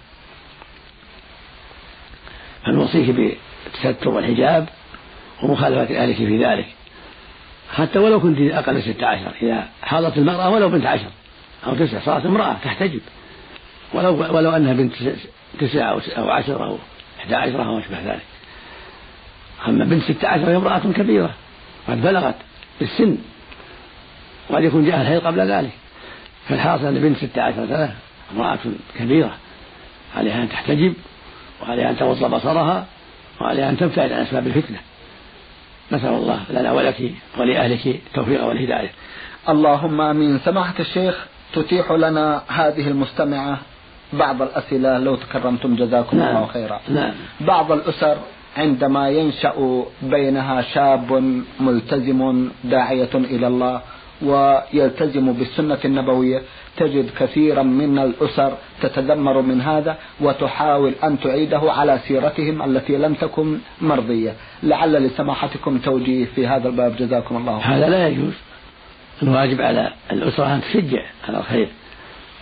فنوصيك 2.66 3.11
بالتستر 3.11 4.09
والحجاب 4.09 4.68
ومخالفة 5.42 6.02
أهلك 6.02 6.16
في 6.16 6.45
ذلك. 6.45 6.66
حتى 7.75 7.99
ولو 7.99 8.21
كنت 8.21 8.38
أقل 8.40 8.83
ستة 8.83 9.06
عشر 9.06 9.35
إذا 9.42 9.68
حاضت 9.83 10.18
المرأة 10.18 10.50
ولو 10.50 10.68
بنت 10.68 10.87
عشر 10.87 11.11
أو 11.66 11.75
تسع 11.75 12.00
صارت 12.00 12.26
امرأة 12.26 12.56
تحتجب. 12.64 13.00
ولو 13.92 14.37
ولو 14.37 14.50
أنها 14.50 14.73
بنت 14.73 14.92
تسع 15.61 15.90
أو 15.90 16.30
عشر 16.30 16.64
أو 16.64 16.78
إحدى 17.21 17.35
عشرة 17.35 17.66
أو 17.66 17.78
أشبه 17.78 18.00
ذلك. 18.00 18.25
أما 19.68 19.85
بنت 19.85 20.02
ستة 20.02 20.28
عشر 20.28 20.50
هي 20.50 20.56
امرأة 20.56 20.78
كبيرة 20.78 21.35
قد 21.88 22.02
بلغت 22.02 22.35
بالسن 22.80 23.18
وقد 24.50 24.65
يكون 24.65 24.85
جاء 24.85 25.00
الحيض 25.00 25.26
قبل 25.26 25.41
ذلك. 25.41 25.71
فالحاصل 26.49 26.87
أن 26.87 26.95
بنت 26.95 27.17
ستة 27.17 27.43
عشر 27.43 27.67
سنة 27.67 27.95
امرأة 28.37 28.59
كبيرة 28.99 29.35
عليها 30.17 30.43
أن 30.43 30.49
تحتجب 30.49 30.95
وعليها 31.62 31.91
أن 31.91 31.97
تغض 31.97 32.35
بصرها 32.35 32.87
وعليها 33.41 33.71
أن 33.71 33.76
تبتعد 33.76 34.12
عن 34.12 34.21
أسباب 34.21 34.47
الفتنة. 34.47 34.79
نسأل 35.93 36.09
الله 36.09 36.41
لنا 36.50 36.73
ولك 36.73 37.12
ولأهلك 37.38 37.87
التوفيق 37.87 38.45
والهداية. 38.45 38.91
اللهم 39.49 40.00
آمين. 40.00 40.38
سماحة 40.38 40.75
الشيخ 40.81 41.26
تتيح 41.53 41.93
لنا 41.93 42.43
هذه 42.49 42.88
المستمعة 42.88 43.59
بعض 44.12 44.43
الأسئلة 44.43 44.99
لو 44.99 45.17
تكرمتم 45.17 45.76
جزاكم 45.76 46.19
نعم. 46.19 46.37
الله 46.37 46.47
خيرا. 46.47 46.81
نعم. 46.88 47.15
بعض 47.41 47.73
الأسر 47.73 48.17
عندما 48.57 49.09
ينشأ 49.11 49.85
بينها 50.03 50.62
شاب 50.62 51.12
ملتزم 51.61 52.49
داعية 52.65 53.15
إلى 53.15 53.47
الله 53.47 53.81
ويلتزم 54.23 55.32
بالسنة 55.32 55.78
النبوية. 55.85 56.42
تجد 56.76 57.11
كثيرا 57.18 57.62
من 57.62 57.99
الأسر 57.99 58.56
تتذمر 58.82 59.42
من 59.42 59.61
هذا 59.61 59.96
وتحاول 60.20 60.92
أن 61.04 61.20
تعيده 61.20 61.73
على 61.73 61.99
سيرتهم 62.08 62.62
التي 62.62 62.96
لم 62.96 63.14
تكن 63.14 63.58
مرضية. 63.80 64.35
لعل 64.62 64.92
لسماحتكم 64.92 65.78
توجيه 65.78 66.25
في 66.25 66.46
هذا 66.46 66.68
الباب. 66.68 66.96
جزاكم 66.96 67.37
الله 67.37 67.61
خيرا. 67.61 67.76
هذا 67.76 67.88
لا 67.88 68.08
يجوز. 68.08 68.35
الواجب 69.23 69.61
على 69.61 69.92
الأسرة 70.12 70.54
أن 70.54 70.61
تشجع 70.61 71.02
على 71.28 71.38
الخير. 71.38 71.68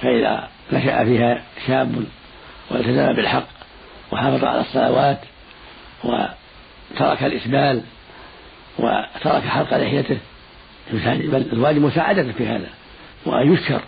فإذا 0.03 0.49
نشأ 0.73 1.05
فيها 1.05 1.43
شاب 1.67 2.05
والتزم 2.71 3.13
بالحق 3.13 3.47
وحافظ 4.13 4.45
على 4.45 4.61
الصلوات 4.61 5.19
وترك 6.05 7.25
الإسبال 7.25 7.83
وترك 8.79 9.43
حلق 9.43 9.77
لحيته 9.77 10.19
بل 10.93 11.47
الواجب 11.53 11.83
مساعدته 11.83 12.33
في 12.33 12.47
هذا. 12.47 12.69
وأن 13.27 13.53
يشكر 13.53 13.81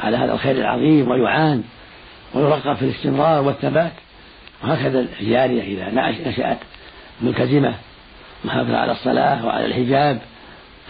على 0.00 0.16
هذا 0.16 0.32
الخير 0.32 0.56
العظيم 0.56 1.10
ويعان 1.10 1.62
ويرغب 2.34 2.76
في 2.76 2.82
الاستمرار 2.82 3.42
والثبات. 3.42 3.92
وهكذا 4.64 5.06
الجارية 5.20 5.62
إذا 5.62 6.12
نشأت 6.28 6.58
ملتزمة 7.20 7.74
محافظة 8.44 8.76
على 8.76 8.92
الصلاة 8.92 9.46
وعلى 9.46 9.66
الحجاب. 9.66 10.18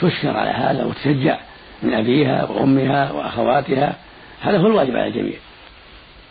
تشكر 0.01 0.37
على 0.37 0.51
هذا 0.51 0.85
وتشجع 0.85 1.39
من 1.83 1.95
أبيها 1.95 2.45
وأمها 2.45 3.13
وأخواتها. 3.13 3.97
هذا 4.41 4.59
هو 4.59 4.67
الواجب 4.67 4.97
على 4.97 5.07
الجميع. 5.07 5.37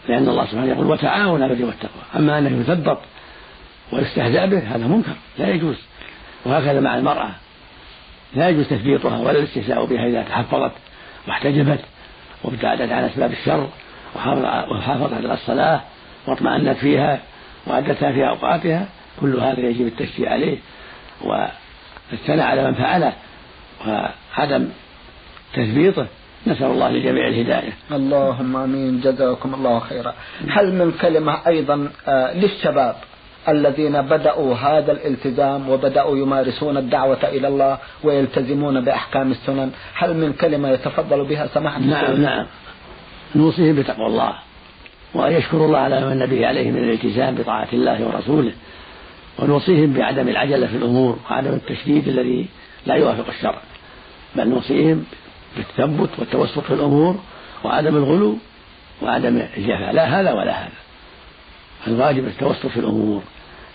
لأن 0.10 0.28
الله 0.30 0.46
سبحانه 0.46 0.72
يقول 0.72 0.88
وتعاون 0.88 1.44
على 1.44 1.54
البر 1.54 1.66
والتقوى. 1.66 2.02
أما 2.16 2.38
أنه 2.38 2.62
يثبط 2.62 2.98
ويستهزأ 3.92 4.46
به 4.46 4.60
هذا 4.60 4.88
منكر. 4.88 5.16
لا 5.38 5.50
يجوز. 5.50 5.76
وهكذا 6.46 6.80
مع 6.80 6.98
المرأة. 6.98 7.30
لا 8.36 8.50
يجوز 8.50 8.68
تثبيطها 8.68 9.20
ولا 9.20 9.32
الاستهزاء 9.32 9.86
بها 9.86 10.08
إذا 10.08 10.22
تحفظت 10.22 10.72
واحتجبت 11.28 11.80
وابتعدت 12.44 12.92
عن 12.92 13.04
أسباب 13.04 13.32
الشر 13.32 13.70
وحافظت 14.16 15.14
على 15.14 15.34
الصلاة 15.34 15.82
واطمأنت 16.28 16.78
فيها 16.78 17.20
وأدتها 17.68 18.12
في 18.12 18.28
أوقاتها 18.28 18.88
كل 19.22 19.40
هذا 19.40 19.60
يجب 19.60 19.88
التشجيع 19.88 20.32
عليه 20.32 20.58
والثناء 21.22 22.48
على 22.48 22.68
من 22.68 22.74
فعله 22.74 23.14
وعدم 23.88 24.70
تثبيطه 25.54 26.08
نسأل 26.48 26.66
الله 26.66 26.90
لجميع 26.90 27.28
الهداية. 27.28 27.74
اللهم 27.92 28.56
آمين. 28.56 29.00
جزاكم 29.00 29.54
الله 29.54 29.80
خيرا. 29.80 30.14
هل 30.50 30.74
من 30.74 30.92
كلمة 31.02 31.48
أيضا 31.48 31.90
آه، 32.08 32.34
للشباب؟ 32.34 32.96
الذين 33.50 34.02
بدأوا 34.02 34.56
هذا 34.56 34.92
الالتزام 34.92 35.70
وبدأوا 35.70 36.18
يمارسون 36.18 36.78
الدعوة 36.78 37.24
إلى 37.24 37.48
الله 37.48 37.78
ويلتزمون 38.04 38.82
بأحكام 38.82 39.32
السنن. 39.32 39.72
هل 39.94 40.18
من 40.18 40.34
كلمة 40.34 40.70
يتفضل 40.70 41.26
بها 41.26 41.48
سماحة؟ 41.48 41.80
نعم 41.80 42.22
نعم. 42.22 42.46
نوصيهم 43.36 43.76
بتقوى 43.76 44.08
الله 44.08 44.34
وأن 45.14 45.32
يشكروا 45.32 45.68
الله 45.68 45.78
على 45.80 46.02
ما 46.02 46.14
النبي 46.14 46.46
عليه 46.46 46.72
من 46.72 46.78
الالتزام 46.78 47.36
بطاعة 47.36 47.68
الله 47.74 48.08
ورسوله 48.08 48.52
ونوصيهم 49.40 49.94
بعدم 49.94 50.30
العجلة 50.30 50.68
في 50.68 50.78
الأمور 50.78 51.18
وعدم 51.30 51.54
التشديد 51.54 52.08
الذي 52.08 52.48
لا 52.86 52.96
يوافق 52.96 53.28
الشرع. 53.30 53.62
بل 54.36 54.50
نوصيهم 54.50 55.06
بالتثبت 55.58 56.10
والتوسط 56.20 56.60
في 56.60 56.74
الأمور 56.74 57.20
وعدم 57.64 57.96
الغلو 57.96 58.38
وعدم 59.02 59.42
الجفاء. 59.58 59.94
لا 59.94 60.20
هذا 60.20 60.32
ولا 60.34 60.52
هذا. 60.52 60.81
الواجب 61.88 62.28
التوسط 62.28 62.66
في 62.66 62.80
الأمور 62.80 63.24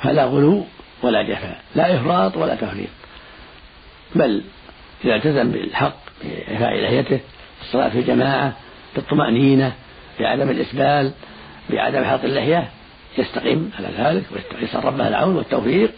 فلا 0.03 0.25
غلو 0.25 0.65
ولا 1.03 1.23
جفاء 1.23 1.61
لا 1.75 1.97
إفراط 1.97 2.37
ولا 2.37 2.55
تفريط. 2.55 2.89
بل 4.15 4.43
إذا 5.05 5.17
التزم 5.17 5.51
بالحق 5.51 5.97
بإعفاء 6.25 6.83
لحيته 6.85 7.21
الصلاة 7.61 7.89
في 7.89 7.99
الجماعة 7.99 8.57
بالطمأنينة 8.95 9.73
بعدم 10.21 10.51
الإسبال 10.51 11.13
بعدم 11.71 12.05
حلق 12.05 12.25
اللحية 12.25 12.69
يستقيم 13.19 13.71
على 13.79 13.89
ذلك 13.99 14.25
ويسأل 14.61 14.85
ربه 14.85 15.09
العون 15.09 15.37
والتوفيق 15.37 15.91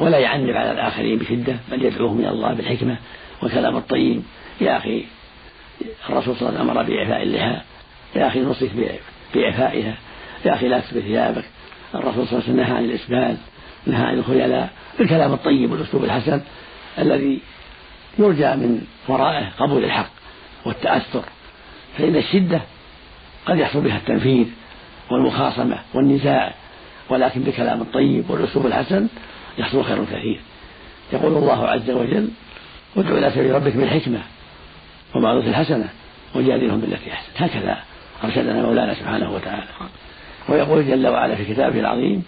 ولا 0.00 0.18
يعنف 0.18 0.56
على 0.56 0.70
الآخرين 0.72 1.18
بشدة 1.18 1.56
بل 1.70 1.84
يدعوهم 1.84 2.20
إلى 2.20 2.28
الله 2.28 2.54
بالحكمة 2.54 2.96
والكلام 3.42 3.76
الطيب. 3.76 4.22
يا 4.60 4.76
أخي 4.76 5.04
الرسول 6.08 6.36
صلى 6.36 6.48
الله 6.48 6.60
عليه 6.60 6.70
وسلم 6.70 6.70
أمر 6.70 6.82
بإعفاء 6.82 7.22
اللحى 7.22 7.60
يا 8.16 8.26
أخي 8.26 8.40
نصف 8.40 8.70
بإعفائها. 9.34 9.94
يا 10.46 10.54
أخي 10.54 10.68
لا 10.68 10.80
تسبل 10.80 11.02
ثيابك 11.02 11.44
الرسول 11.94 12.26
صلى 12.26 12.38
الله 12.38 12.42
عليه 12.42 12.44
وسلم 12.44 12.56
نهى 12.56 12.76
عن 12.76 12.84
الإسبال 12.84 13.36
نهى 13.86 14.04
عن 14.06 14.18
الخيلاء 14.18 14.70
بالكلام 14.98 15.32
الطيب 15.32 15.72
والأسلوب 15.72 16.04
الحسن 16.04 16.40
الذي 16.98 17.40
يرجى 18.18 18.46
من 18.46 18.86
ورائه 19.08 19.48
قبول 19.58 19.84
الحق 19.84 20.10
والتأثر. 20.64 21.24
فإن 21.98 22.16
الشدة 22.16 22.60
قد 23.46 23.58
يحصل 23.58 23.80
بها 23.80 23.96
التنفيذ 23.96 24.46
والمخاصمة 25.10 25.78
والنزاع 25.94 26.54
ولكن 27.08 27.40
بالكلام 27.40 27.80
الطيب 27.80 28.30
والأسلوب 28.30 28.66
الحسن 28.66 29.08
يحصل 29.58 29.84
خير 29.84 30.04
كثير. 30.04 30.40
يقول 31.12 31.36
الله 31.36 31.68
عز 31.68 31.90
وجل 31.90 32.28
ادع 32.96 33.18
إلى 33.18 33.30
سبيل 33.30 33.54
ربك 33.54 33.76
بالحكمة 33.76 34.20
ومعروف 35.14 35.46
الحسنة 35.46 35.88
وجادلهم 36.34 36.80
بالتي 36.80 37.12
أحسن. 37.12 37.30
هكذا 37.36 37.78
أرشدنا 38.24 38.62
مولانا 38.62 38.94
سبحانه 38.94 39.32
وتعالى. 39.32 39.66
ويقول 40.48 40.88
جل 40.88 41.06
وعلا 41.06 41.34
في 41.34 41.44
كتابه 41.44 41.80
العظيم 41.80 42.22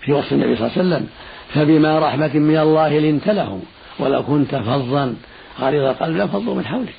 في 0.00 0.12
وصف 0.12 0.32
النبي 0.32 0.56
صلى 0.56 0.66
الله 0.66 0.78
عليه 0.78 0.88
وسلم 0.88 1.08
فبما 1.54 1.98
رحمة 1.98 2.34
من 2.34 2.56
الله 2.56 2.98
لنت 2.98 3.28
لهم 3.28 3.62
ولو 3.98 4.22
كنت 4.22 4.54
فظا 4.54 5.14
غليظ 5.60 5.82
القلب 5.82 6.16
لانفضوا 6.16 6.54
من 6.54 6.66
حولك. 6.66 6.94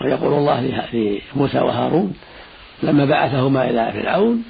ويقول 0.00 0.32
الله 0.32 0.86
لموسى 1.34 1.58
وهارون 1.58 2.14
لما 2.82 3.04
بعثهما 3.04 3.70
إلى 3.70 3.92
فرعون 3.92 4.44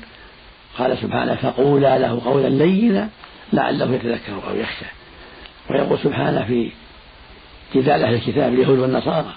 قال 0.79 0.99
سبحانه 0.99 1.35
فقولا 1.35 1.99
له 1.99 2.21
قولا 2.25 2.49
لينا 2.49 3.09
لعله 3.53 3.95
يتذكر 3.95 4.33
أو 4.51 4.57
يخشى. 4.57 4.85
ويقول 5.71 5.99
سبحانه 5.99 6.45
في 6.45 6.71
جدال 7.75 8.05
أهل 8.05 8.15
الكتاب 8.15 8.55
اليهود 8.55 8.79
والنصارى 8.79 9.35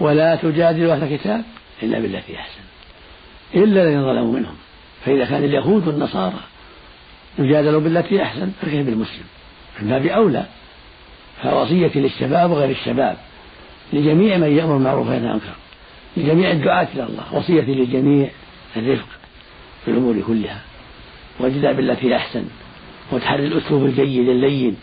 ولا 0.00 0.36
تجادلوا 0.36 0.92
أهل 0.92 1.12
الكتاب 1.12 1.42
إلا 1.82 1.98
بالتي 1.98 2.36
أحسن 2.36 2.60
إلا 3.54 3.82
الذين 3.82 4.04
ظلموا 4.04 4.32
منهم. 4.32 4.56
فإذا 5.06 5.24
كان 5.24 5.44
اليهود 5.44 5.88
والنصارى 5.88 6.40
يجادلوا 7.38 7.80
بالتي 7.80 8.22
أحسن 8.22 8.50
فكيف 8.62 8.86
بالمسلم؟ 8.86 9.24
من 9.82 9.88
باب 9.88 10.06
أولى 10.06 10.46
فوصيتي 11.42 12.00
للشباب 12.00 12.50
وغير 12.50 12.70
الشباب 12.70 13.16
لجميع 13.92 14.36
من 14.36 14.56
يأمر 14.56 14.72
بالمعروف 14.76 15.08
وينهى 15.08 15.28
عن 15.28 15.30
المنكر 15.30 15.54
لجميع 16.16 16.50
الدعاة 16.50 16.88
إلى 16.94 17.02
الله 17.02 17.34
وصيتي 17.34 17.74
للجميع 17.74 18.30
الرفق 18.76 19.08
في 19.84 19.90
الأمور 19.90 20.20
كلها 20.26 20.60
والجدال 21.40 21.74
بالتي 21.74 22.16
أحسن 22.16 22.44
وتحري 23.12 23.46
الأسلوب 23.46 23.84
الجيد 23.84 24.28
اللين 24.28 24.76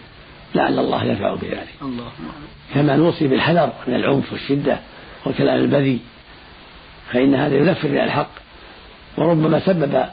لعل 0.55 0.79
الله 0.79 1.03
ينفع 1.03 1.35
بذلك. 1.35 1.75
كما 2.73 2.95
نوصي 2.95 3.27
بالحذر 3.27 3.73
من 3.87 3.95
العنف 3.95 4.33
والشدة 4.33 4.79
والكلام 5.25 5.61
البذيء 5.61 5.99
فإن 7.11 7.35
هذا 7.35 7.55
ينفر 7.55 7.87
من 7.87 7.97
الحق 7.97 8.42
وربما 9.17 9.59
سبب 9.59 10.05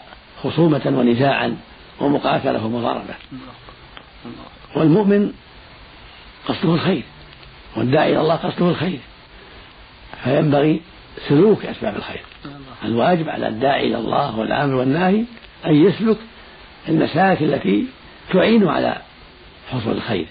خصومة 0.42 0.83
ونزاعا 0.87 1.57
ومقاتلة 2.00 2.66
ومضاربة. 2.66 3.14
والمؤمن 4.76 5.33
قصده 6.49 6.75
الخير 6.75 7.02
والداعي 7.76 8.13
إلى 8.13 8.21
الله 8.21 8.34
قصده 8.36 8.69
الخير. 8.69 8.99
فينبغي 10.25 10.80
سلوك 11.28 11.65
أسباب 11.65 11.97
الخير. 11.97 12.23
الواجب 12.84 13.28
على 13.28 13.49
الداعي 13.49 13.86
إلى 13.86 13.99
الله 13.99 14.39
والآمر 14.39 14.75
والناهي 14.75 15.25
أن 15.67 15.75
يسلك 15.75 16.17
المسالك 16.89 17.43
التي 17.43 17.86
تعين 18.32 18.69
على 18.69 18.97
حصول 19.71 19.93
الخير 19.93 20.26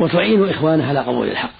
وتعين 0.00 0.48
إخوانه 0.48 0.88
على 0.88 1.00
قبول 1.00 1.28
الحق. 1.28 1.50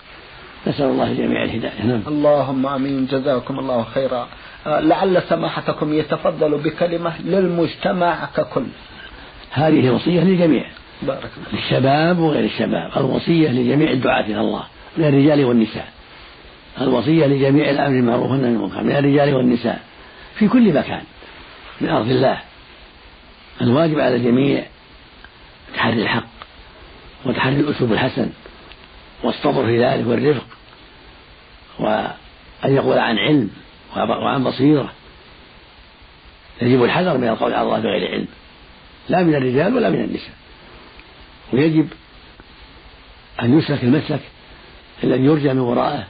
نسأل 0.66 0.86
الله 0.86 1.12
جميع 1.12 1.44
الهداية. 1.44 1.82
نعم. 1.84 2.02
اللهم 2.06 2.66
آمين. 2.66 3.06
جزاكم 3.06 3.58
الله 3.58 3.84
خيرا. 3.84 4.28
لعل 4.66 5.22
سماحتكم 5.22 5.92
يتفضل 5.92 6.58
بكلمة 6.58 7.22
للمجتمع 7.22 8.28
ككل. 8.36 8.66
هذه 9.50 9.90
وصية 9.90 10.20
للجميع. 10.20 10.64
بارك 11.02 11.30
الله 11.36 11.60
للشباب 11.60 12.18
وغير 12.18 12.44
الشباب. 12.44 12.90
الوصية 12.96 13.48
لجميع 13.48 13.90
الدعاة 13.90 14.24
إلى 14.24 14.40
الله 14.40 14.64
من 14.96 15.04
الرجال 15.04 15.44
والنساء. 15.44 15.88
الوصية 16.80 17.26
لجميع 17.26 17.70
الأمر 17.70 17.88
بالمعروف 17.88 18.30
والنهي 18.30 18.48
عن 18.48 18.54
المنكر 18.54 18.82
من 18.82 18.96
الرجال 18.96 19.34
والنساء. 19.34 19.82
في 20.34 20.48
كل 20.48 20.74
مكان. 20.74 21.02
من 21.80 21.88
أرض 21.88 22.10
الله. 22.10 22.38
الواجب 23.60 24.00
على 24.00 24.16
الجميع 24.16 24.64
تحري 25.74 26.02
الحق 26.02 26.28
وتحري 27.26 27.54
الأسلوب 27.54 27.92
الحسن 27.92 28.30
والصبر 29.22 29.66
في 29.66 29.84
ذلك 29.84 30.06
والرفق 30.06 30.46
وأن 31.78 32.74
يقول 32.74 32.98
عن 32.98 33.18
علم. 33.18 33.50
وعن 33.96 34.44
بصيرة. 34.44 34.92
يجب 36.62 36.84
الحذر 36.84 37.18
من 37.18 37.28
القول 37.28 37.54
على 37.54 37.62
الله 37.62 37.78
بغير 37.78 38.10
علم 38.10 38.26
لا 39.08 39.22
من 39.22 39.34
الرجال 39.34 39.74
ولا 39.74 39.90
من 39.90 40.00
النساء. 40.00 40.34
ويجب 41.52 41.88
أن 43.42 43.58
يسلك 43.58 43.84
المسلك 43.84 44.20
الذي 45.04 45.24
يرجى 45.24 45.52
من 45.52 45.58
وراءه 45.58 46.06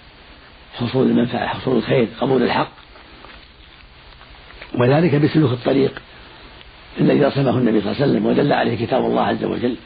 حصول 0.75 1.07
المنفعة 1.07 1.47
حصول 1.47 1.77
الخير 1.77 2.09
قبول 2.21 2.43
الحق. 2.43 2.73
وذلك 4.75 5.15
بسلوك 5.15 5.53
الطريق 5.53 6.03
الذي 7.01 7.25
رسمه 7.25 7.51
النبي 7.51 7.81
صلى 7.81 7.93
الله 7.93 8.03
عليه 8.03 8.13
وسلم 8.13 8.27
ودل 8.27 8.53
عليه 8.53 8.87
كتاب 8.87 9.05
الله 9.05 9.23
عز 9.23 9.45
وجل 9.45 9.77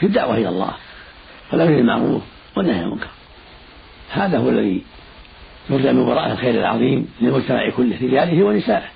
في 0.00 0.06
الدعوة 0.06 0.36
إلى 0.36 0.48
الله. 0.48 0.74
والأمر 1.52 1.76
بالمعروف 1.76 2.22
والنهي 2.56 2.78
عن 2.78 2.84
المنكر. 2.84 3.08
هذا 4.10 4.38
هو 4.38 4.48
الذي 4.48 4.82
يرجى 5.70 5.92
من 5.92 5.98
وراء 5.98 6.32
الخير 6.32 6.54
العظيم 6.60 7.08
للمجتمع 7.20 7.70
كله 7.70 7.96
رجاله 8.02 8.44
ونسائه. 8.44 8.88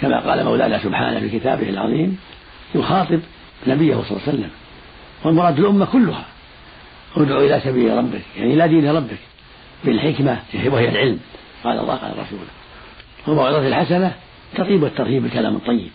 كما 0.00 0.20
قال 0.20 0.44
مولانا 0.44 0.78
سبحانه 0.78 1.20
في 1.20 1.38
كتابه 1.38 1.68
العظيم 1.68 2.18
يخاطب 2.74 3.20
نبيه 3.66 3.94
صلى 3.94 4.10
الله 4.10 4.22
عليه 4.26 4.28
وسلم 4.28 4.50
والمراد 5.24 5.58
الأمة 5.58 5.84
كلها. 5.84 6.24
ادعو 7.16 7.40
إلى 7.40 7.60
سبيل 7.60 7.96
ربك 7.96 8.22
يعني 8.38 8.54
إلى 8.54 8.68
دين 8.68 8.96
ربك 8.96 9.18
بالحكمة 9.84 10.38
وهي 10.66 10.88
العلم. 10.88 11.20
قال 11.64 11.78
الله 11.78 11.94
قال 11.94 12.10
رسوله. 12.10 12.50
والموعظة 13.26 13.68
الحسنة 13.68 14.12
تطيب 14.54 14.84
الترهيب 14.84 15.22
بالكلام 15.22 15.56
الطيب. 15.56 15.90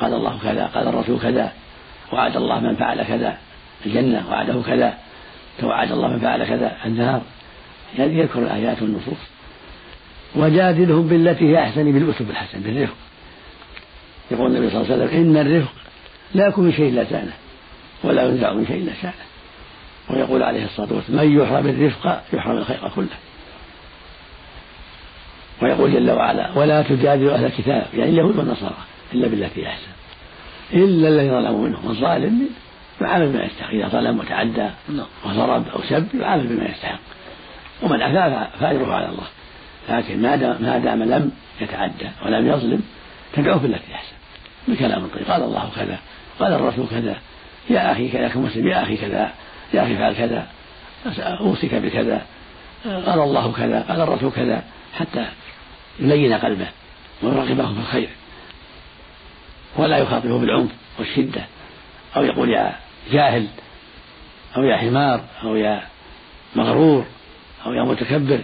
قال 0.00 0.14
الله 0.14 0.38
كذا 0.42 0.66
قال 0.66 0.88
الرسول 0.88 1.20
كذا 1.20 1.52
وعد 2.12 2.36
الله 2.36 2.60
من 2.60 2.74
فعل 2.74 3.02
كذا 3.02 3.38
الجنة 3.86 4.24
وعده 4.30 4.62
كذا 4.66 4.94
توعد 5.60 5.92
الله 5.92 6.08
من 6.08 6.18
فعل 6.18 6.44
كذا 6.44 6.76
النار. 6.84 7.22
يعني 7.98 8.18
يذكر 8.18 8.38
الآيات 8.38 8.82
والنصوص. 8.82 9.18
وجادلهم 10.36 11.08
بالتي 11.08 11.44
هي 11.44 11.62
أحسن 11.62 11.92
بالأسلوب 11.92 12.30
الحسن 12.30 12.60
بالرفق. 12.60 12.94
يقول 14.30 14.46
النبي 14.56 14.70
صلى 14.70 14.80
الله 14.80 14.92
عليه 14.92 15.04
وسلم 15.04 15.20
إن 15.20 15.46
الرفق 15.46 15.72
لا 16.34 16.46
يكون 16.46 16.64
من 16.64 16.72
شيء 16.72 16.88
إلا 16.88 17.04
زانه 17.04 17.32
ولا 18.04 18.22
ينزع 18.22 18.52
من 18.52 18.66
شيء 18.66 18.76
إلا 18.76 18.92
شأنه. 19.02 19.14
ويقول 20.10 20.42
عليه 20.42 20.64
الصلاة 20.64 20.92
والسلام 20.92 21.26
من 21.26 21.40
يحرم 21.40 21.66
الرفق 21.66 22.22
يحرم 22.32 22.56
الخير 22.56 22.90
كله. 22.94 23.06
ويقول 25.62 25.92
جل 25.92 26.10
وعلا 26.10 26.58
ولا 26.58 26.82
تجادلوا 26.82 27.34
أهل 27.34 27.44
الكتاب 27.44 27.86
يعني 27.94 28.10
اليهود 28.10 28.36
والنصارى 28.36 28.76
إلا 29.12 29.28
بالتي 29.28 29.66
أحسن. 29.66 29.88
إلا 30.72 31.08
الذين 31.08 31.30
ظلموا 31.30 31.68
منهم 31.68 31.90
الظالم 31.90 32.48
يعامل 33.00 33.28
بما 33.28 33.44
يستحق 33.44 33.70
إذا 33.70 33.88
ظلم 33.88 34.18
وتعدى 34.18 34.68
نعم. 34.88 35.06
وضرب 35.24 35.68
أو 35.68 35.82
سب 35.88 36.06
يعامل 36.14 36.46
بما 36.46 36.68
يستحق. 36.68 37.00
ومن 37.82 38.02
عفا 38.02 38.48
فأجره 38.60 38.94
على 38.94 39.06
الله. 39.06 39.26
لكن 39.88 40.22
ما 40.22 40.36
دام 40.36 40.62
ما 40.62 40.78
دام 40.78 41.02
لم 41.02 41.30
يتعدى 41.60 42.10
ولم 42.24 42.48
يظلم 42.48 42.82
تدعوه 43.32 43.58
بالتي 43.58 43.94
أحسن. 43.94 44.14
بكلام 44.68 45.08
طيب. 45.08 45.30
قال 45.30 45.42
الله 45.42 45.70
كذا 45.76 45.98
قال 46.40 46.52
الرسول 46.52 46.86
كذا 46.90 47.16
يا 47.70 47.92
أخي 47.92 48.08
كذا 48.08 48.28
كمسلم 48.28 48.68
يا 48.68 48.82
أخي 48.82 48.96
كذا 48.96 49.32
يا 49.74 49.82
أخي 49.82 49.96
فعل 49.96 50.14
كذا 50.14 50.46
أوصيك 51.18 51.74
بكذا 51.74 52.22
قال 52.84 53.20
الله 53.20 53.52
كذا 53.52 53.84
قال 53.88 54.00
الرسول 54.00 54.32
كذا 54.32 54.64
حتى 54.98 55.26
يلين 55.98 56.32
قلبه 56.32 56.66
ويرغبه 57.22 57.66
في 57.66 57.80
الخير. 57.80 58.08
ولا 59.76 59.98
يخاطبه 59.98 60.38
بالعنف 60.38 60.70
والشدة. 60.98 61.46
أو 62.16 62.24
يقول 62.24 62.50
يا 62.50 62.74
جاهل 63.12 63.46
أو 64.56 64.62
يا 64.62 64.76
حمار 64.76 65.24
أو 65.42 65.56
يا 65.56 65.82
مغرور. 66.56 67.04
أو 67.66 67.72
يا 67.72 67.82
متكبر 67.82 68.40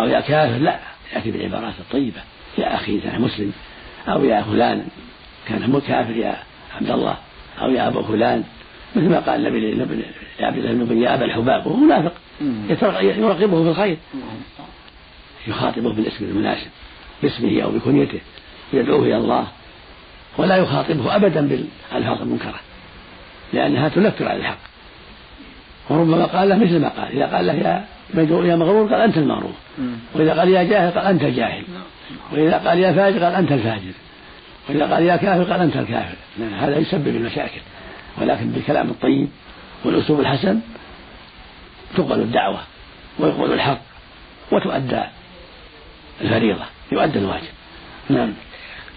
أو 0.00 0.06
يا 0.06 0.20
كافر 0.20 0.58
لا 0.58 0.78
يأتي 1.14 1.30
بالعبارات 1.30 1.74
الطيبة. 1.80 2.20
يا 2.58 2.74
أخي 2.74 2.98
يا 2.98 3.18
مسلم 3.18 3.52
أو 4.08 4.24
يا 4.24 4.42
فلان 4.42 4.86
كان 5.48 5.80
كافر 5.88 6.16
يا 6.16 6.36
عبد 6.74 6.90
الله 6.90 7.16
أو 7.60 7.70
يا 7.70 7.88
أبا 7.88 8.02
فلان. 8.02 8.44
مثل 8.96 9.08
ما 9.08 9.20
قال 9.20 9.46
النبي 9.46 9.74
لعبد 10.40 10.58
الله 10.58 10.84
بن 10.84 11.02
يا 11.02 11.14
أبا 11.14 11.24
الحباب 11.24 11.66
وهو 11.66 11.76
منافق. 11.76 12.12
يراقبه 13.00 13.62
في 13.62 13.68
الخير. 13.70 13.96
يخاطبه 15.46 15.92
بالاسم 15.92 16.24
المناسب 16.24 16.68
باسمه 17.22 17.62
أو 17.62 17.70
بكنيته 17.70 18.20
يدعوه 18.72 19.02
إلى 19.02 19.16
الله. 19.16 19.46
ولا 20.38 20.56
يخاطبه 20.56 21.16
أبدا 21.16 21.48
بالألفاظ 21.48 22.22
المنكرة 22.22 22.60
لأنها 23.52 23.88
تنكر 23.88 24.28
على 24.28 24.38
الحق. 24.38 24.58
وربما 25.90 26.24
قال 26.24 26.48
له 26.48 26.56
مثل 26.56 26.80
ما 26.80 26.88
قال 26.88 27.12
إذا 27.12 27.36
قال 27.36 27.46
له 27.46 27.52
يا 27.52 27.84
يا 28.44 28.56
مغرور 28.56 28.92
قال 28.92 29.00
أنت 29.00 29.16
المغرور. 29.16 29.52
وإذا 30.14 30.38
قال 30.38 30.48
يا 30.48 30.62
جاهل 30.62 30.90
قال 30.90 31.06
أنت 31.06 31.22
الجاهل. 31.22 31.64
وإذا 32.32 32.68
قال 32.68 32.78
يا 32.78 32.92
فاجر 32.92 33.24
قال 33.24 33.34
أنت 33.34 33.52
الفاجر. 33.52 33.92
وإذا 34.68 34.94
قال 34.94 35.02
يا 35.02 35.16
كافر 35.16 35.52
قال 35.52 35.60
أنت 35.60 35.76
الكافر. 35.76 36.16
هذا 36.58 36.76
يسبب 36.76 37.08
المشاكل. 37.08 37.60
ولكن 38.20 38.50
بالكلام 38.50 38.90
الطيب 38.90 39.28
والأسلوب 39.84 40.20
الحسن 40.20 40.60
تقبل 41.96 42.20
الدعوة 42.20 42.60
ويقول 43.18 43.52
الحق 43.52 43.80
وتؤدى 44.52 45.02
الفريضة. 46.20 46.64
يؤدى 46.92 47.18
الواجب. 47.18 47.52
نعم. 48.10 48.32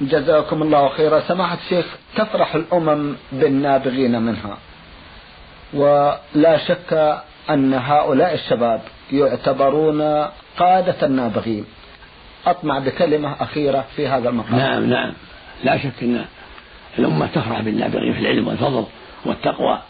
جزاكم 0.01 0.61
الله 0.61 0.89
خيرا. 0.89 1.19
سماحة 1.19 1.57
الشيخ 1.65 1.85
تفرح 2.15 2.55
الأمم 2.55 3.15
بالنابغين 3.31 4.21
منها. 4.21 4.57
ولا 5.73 6.57
شك 6.67 7.21
أن 7.49 7.73
هؤلاء 7.73 8.33
الشباب 8.33 8.81
يعتبرون 9.11 10.01
قادة 10.57 11.07
النابغين 11.07 11.65
أطمع 12.45 12.79
بكلمة 12.79 13.35
أخيرة 13.39 13.85
في 13.95 14.07
هذا 14.07 14.29
المقام. 14.29 14.55
نعم 14.55 14.89
نعم. 14.89 15.13
لا 15.63 15.77
شك 15.77 16.03
أن 16.03 16.25
الأمة 16.99 17.27
تفرح 17.27 17.61
بالنابغين 17.61 18.13
في 18.13 18.19
العلم 18.19 18.47
والفضل 18.47 18.85
والتقوى 19.25 19.81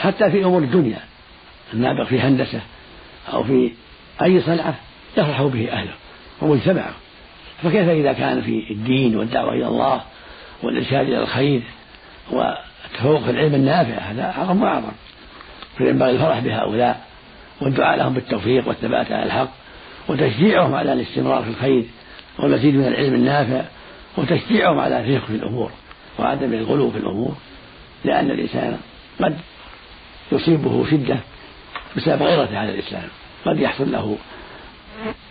حتى 0.00 0.30
في 0.30 0.44
أمور 0.44 0.62
الدنيا. 0.62 0.98
النابغ 1.74 2.04
في 2.04 2.20
هندسة 2.20 2.60
أو 3.32 3.44
في 3.44 3.72
أي 4.22 4.40
صنعة 4.40 4.74
يفرح 5.16 5.42
به 5.42 5.72
أهله 5.72 5.92
ومجتمعه. 6.42 6.92
فكيف 7.62 7.88
إذا 7.88 8.12
كان 8.12 8.42
في 8.42 8.70
الدين 8.70 9.16
والدعوة 9.16 9.52
إلى 9.52 9.66
الله 9.66 10.00
والإرشاد 10.62 11.06
إلى 11.06 11.18
الخير 11.18 11.62
وتفوق 12.30 13.22
في 13.22 13.30
العلم 13.30 13.54
النافع؟ 13.54 13.94
هذا 13.94 14.22
أعظم 14.22 14.62
وأعظم 14.62 14.92
فينبغي 15.78 16.10
الفرح 16.10 16.38
بهؤلاء. 16.38 17.09
والدعاء 17.60 17.98
لهم 17.98 18.14
بالتوفيق 18.14 18.68
والثبات 18.68 19.12
على 19.12 19.22
الحق 19.22 19.50
وتشجيعهم 20.08 20.74
على 20.74 20.92
الاستمرار 20.92 21.42
في 21.42 21.50
الخير 21.50 21.84
والمزيد 22.38 22.74
من 22.74 22.86
العلم 22.86 23.14
النافع 23.14 23.62
وتشجيعهم 24.16 24.78
على 24.78 25.00
الرفق 25.00 25.26
في 25.26 25.34
الأمور 25.34 25.70
وعدم 26.18 26.52
الغلو 26.52 26.90
في 26.90 26.98
الأمور 26.98 27.36
لأن 28.04 28.30
الإنسان 28.30 28.78
قد 29.20 29.38
يصيبه 30.32 30.90
شدة 30.90 31.16
بسبب 31.96 32.22
غيرته 32.22 32.58
على 32.58 32.74
الإسلام 32.74 33.08
قد 33.46 33.60
يحصل 33.60 33.92
له 33.92 34.16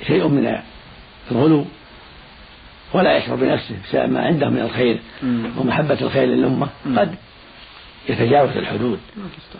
شيء 0.07 0.27
من 0.27 0.57
الغلو 1.31 1.65
ولا 2.93 3.17
يشعر 3.17 3.35
بنفسه 3.35 3.75
بسبب 3.83 4.11
ما 4.11 4.21
عنده 4.25 4.49
من 4.49 4.59
الخير 4.59 4.99
ومحبة 5.57 5.97
الخير 6.01 6.27
للأمة 6.27 6.67
قد 6.97 7.15
يتجاوز 8.09 8.57
الحدود 8.57 8.99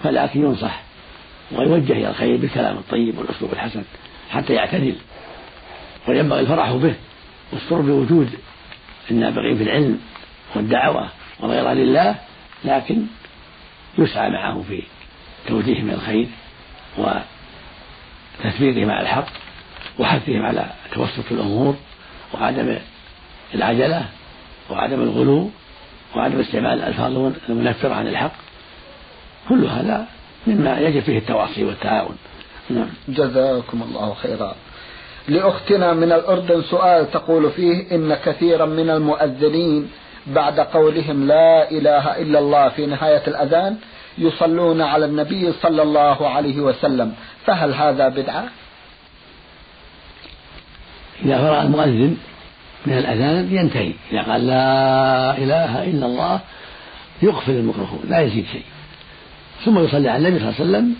فلكن 0.03 0.43
ينصح 0.43 0.81
ويوجه 1.51 1.93
إلى 1.93 2.09
الخير 2.09 2.37
بالكلام 2.37 2.77
الطيب 2.77 3.17
والأسلوب 3.17 3.53
الحسن 3.53 3.83
حتى 4.29 4.53
يعتدل. 4.53 4.95
وينبغي 6.07 6.39
الفرح 6.39 6.71
به 6.71 6.95
والسر 7.51 7.81
بوجود 7.81 8.29
النابغين 9.11 9.57
في 9.57 9.63
العلم 9.63 9.99
والدعوة 10.55 11.09
والغيرة 11.39 11.73
لله 11.73 12.15
لكن 12.65 13.05
يسعى 13.97 14.29
معه 14.29 14.63
في 14.67 14.83
توجيههم 15.47 15.89
إلى 15.89 15.93
الخير 15.93 16.27
وتثبيتهم 18.43 18.91
على 18.91 19.01
الحق 19.01 19.27
وحثهم 19.99 20.45
على 20.45 20.65
توسط 20.93 21.31
الأمور 21.31 21.75
وعدم 22.33 22.77
العجلة 23.55 24.05
وعدم 24.69 25.01
الغلو 25.01 25.49
وعدم 26.15 26.39
استعمال 26.39 26.73
الألفاظ 26.73 27.31
المنفرة 27.49 27.93
عن 27.93 28.07
الحق. 28.07 28.31
كل 29.49 29.65
هذا 29.65 30.07
مما 30.47 30.79
يجب 30.79 30.99
فيه 31.01 31.17
التواصي 31.17 31.63
والتعاون. 31.63 32.15
نعم. 32.69 32.89
جزاكم 33.07 33.83
الله 33.83 34.13
خيرا. 34.13 34.55
لأختنا 35.27 35.93
من 35.93 36.11
الأردن 36.11 36.61
سؤال 36.61 37.11
تقول 37.11 37.51
فيه 37.51 37.95
إن 37.95 38.15
كثيرا 38.25 38.65
من 38.65 38.89
المؤذنين 38.89 39.89
بعد 40.27 40.59
قولهم 40.59 41.27
لا 41.27 41.71
إله 41.71 42.21
إلا 42.21 42.39
الله 42.39 42.69
في 42.69 42.85
نهاية 42.85 43.23
الأذان 43.27 43.77
يصلون 44.17 44.81
على 44.81 45.05
النبي 45.05 45.51
صلى 45.51 45.81
الله 45.81 46.29
عليه 46.29 46.61
وسلم 46.61 47.13
فهل 47.45 47.73
هذا 47.73 48.09
بدعة؟ 48.09 48.45
إذا 51.25 51.37
فرغ 51.37 51.61
المؤذن 51.61 52.17
من 52.85 52.97
الأذان 52.97 53.55
ينتهي. 53.55 53.93
إذا 54.11 54.21
قال 54.21 54.47
لا 54.47 55.37
إله 55.37 55.83
إلا 55.83 56.05
الله 56.05 56.39
يقفل 57.21 57.51
الميكروفون 57.51 57.99
لا 58.09 58.19
يزيد 58.19 58.45
شيء. 58.51 58.63
ثم 59.65 59.79
يصلي 59.79 60.09
على 60.09 60.27
النبي 60.27 60.39
صلى 60.39 60.49
الله 60.49 60.77
عليه 60.77 60.87
وسلم 60.87 60.95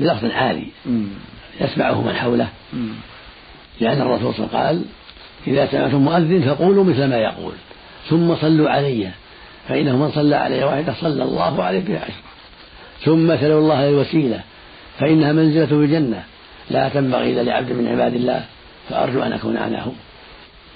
بلفظ 0.00 0.30
عالي 0.30 0.66
يسمعه 1.60 2.02
من 2.02 2.14
حوله. 2.14 2.48
لأن 3.80 4.00
الرسول 4.00 4.34
صلى 4.34 4.46
الله 4.46 4.58
عليه 4.58 4.68
وسلم 4.68 4.82
قال 4.82 4.82
إذا 5.46 5.66
سمعتم 5.66 5.96
مؤذن 5.96 6.40
فقولوا 6.40 6.84
مثل 6.84 7.04
ما 7.04 7.16
يقول 7.16 7.52
ثم 8.08 8.36
صلوا 8.36 8.70
علي 8.70 9.10
فإنه 9.68 9.96
من 9.96 10.10
صلى 10.10 10.36
علي 10.36 10.64
واحدة 10.64 10.94
صلى 11.00 11.24
الله 11.24 11.62
عليه 11.62 11.80
بها 11.80 11.98
عشرة 11.98 12.32
ثم 13.04 13.36
سلوا 13.36 13.60
الله 13.60 13.88
الوسيلة 13.88 14.40
فإنها 14.98 15.32
منزلة 15.32 15.66
في 15.66 15.72
الجنة. 15.72 16.24
لا 16.70 16.88
تنبغي 16.88 17.32
إلا 17.32 17.42
لعبد 17.42 17.72
من 17.72 17.88
عباد 17.88 18.14
الله 18.14 18.44
فأرجو 18.88 19.22
أن 19.22 19.32
أكون 19.32 19.56
هو. 19.56 19.90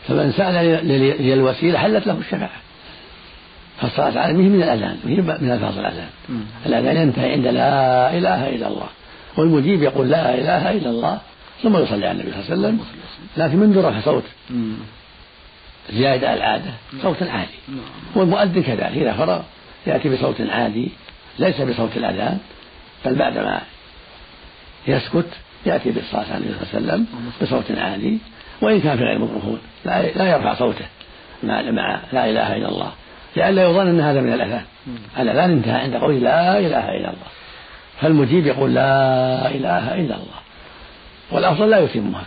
فمن 0.09 0.33
سأل 0.33 0.87
لي 0.87 1.35
الوسيلة 1.35 1.79
حلت 1.79 2.07
له 2.07 2.19
الشفاعة. 2.19 2.61
فالصلاة 3.81 4.21
على 4.21 4.33
من 4.33 4.63
الأذان 4.63 4.97
وهي 5.05 5.17
من 5.17 5.51
ألفاظ 5.53 5.79
الأذان. 5.79 6.09
الأذان 6.67 6.97
ينتهي 6.97 7.33
عند 7.33 7.47
لا 7.47 8.19
إله 8.19 8.49
إلا 8.49 8.69
الله. 8.69 8.89
والمجيب 9.37 9.83
يقول 9.83 10.11
لا 10.11 10.35
إله 10.35 10.71
إلا 10.71 10.91
الله 10.91 11.19
ثم 11.63 11.77
يصلي 11.77 12.07
على 12.07 12.21
النبي 12.21 12.33
صلى 12.33 12.55
الله 12.55 12.69
عليه 12.69 12.77
وسلم. 12.77 12.81
لكن 13.37 13.57
من 13.57 13.79
رفع 13.79 14.01
صوت؟ 14.01 14.25
زيادة 15.93 16.35
العادة 16.35 16.71
صوت 17.03 17.23
عالي. 17.23 17.59
والمؤذن 18.15 18.63
كذلك 18.63 18.97
إذا 18.97 19.13
فرغ 19.13 19.41
يأتي 19.87 20.09
بصوت 20.09 20.41
عالي 20.41 20.89
ليس 21.39 21.61
بصوت 21.61 21.97
الأذان 21.97 22.39
بل 23.05 23.15
بعدما 23.15 23.61
يسكت 24.89 25.29
يأتي 25.67 25.91
بالصلاة 25.91 26.25
على 26.33 26.37
النبي 26.37 26.55
صلى 26.73 26.81
الله 26.81 26.93
عليه 26.93 27.03
وسلم 27.03 27.07
بصوت 27.43 27.79
عالي. 27.79 28.19
وإن 28.61 28.81
كان 28.81 28.97
في 28.97 29.05
غير 29.05 29.19
ميكروفون 29.19 29.59
لا, 29.85 30.03
لا 30.03 30.25
يرفع 30.25 30.55
صوته 30.55 30.87
مع, 31.43 31.63
مع 31.63 32.01
لا 32.13 32.31
إله 32.31 32.57
إلا 32.57 32.69
الله. 32.69 32.93
لئلا 33.37 33.63
يظن 33.63 33.89
أن 33.89 34.01
هذا 34.01 34.21
من 34.21 34.33
الأذان. 34.33 34.65
الأذان 35.19 35.51
انتهى 35.51 35.73
عند 35.73 35.95
قول 35.95 36.21
لا 36.21 36.59
إله 36.59 36.89
إلا 36.97 37.09
الله. 37.09 37.29
فالمجيب 38.01 38.47
يقول 38.47 38.75
لا 38.75 39.49
إله 39.49 39.95
إلا 39.95 40.15
الله. 40.15 40.41
والأفضل 41.31 41.71
لا 41.71 41.79
يتمها. 41.79 42.25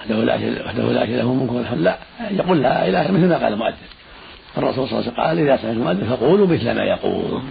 وحده 0.00 0.24
لا 0.24 0.34
وحده 0.66 0.82
لا 0.82 1.06
شريك 1.06 1.18
له 1.18 1.34
ملك 1.34 1.66
لا 1.76 1.98
يقول 2.30 2.62
لا 2.62 2.88
إله 2.88 3.12
مثل 3.12 3.28
ما 3.28 3.36
قال 3.36 3.52
المؤذن 3.52 3.74
الرسول 4.58 4.88
صلى 4.88 4.98
الله 4.98 5.10
عليه 5.10 5.12
وسلم 5.12 5.24
قال 5.24 5.38
إذا 5.38 5.56
سمعت 5.56 5.76
المؤذن 5.76 6.16
فقولوا 6.16 6.46
مثل 6.46 6.72
ما 6.72 6.82
يقول. 6.82 7.42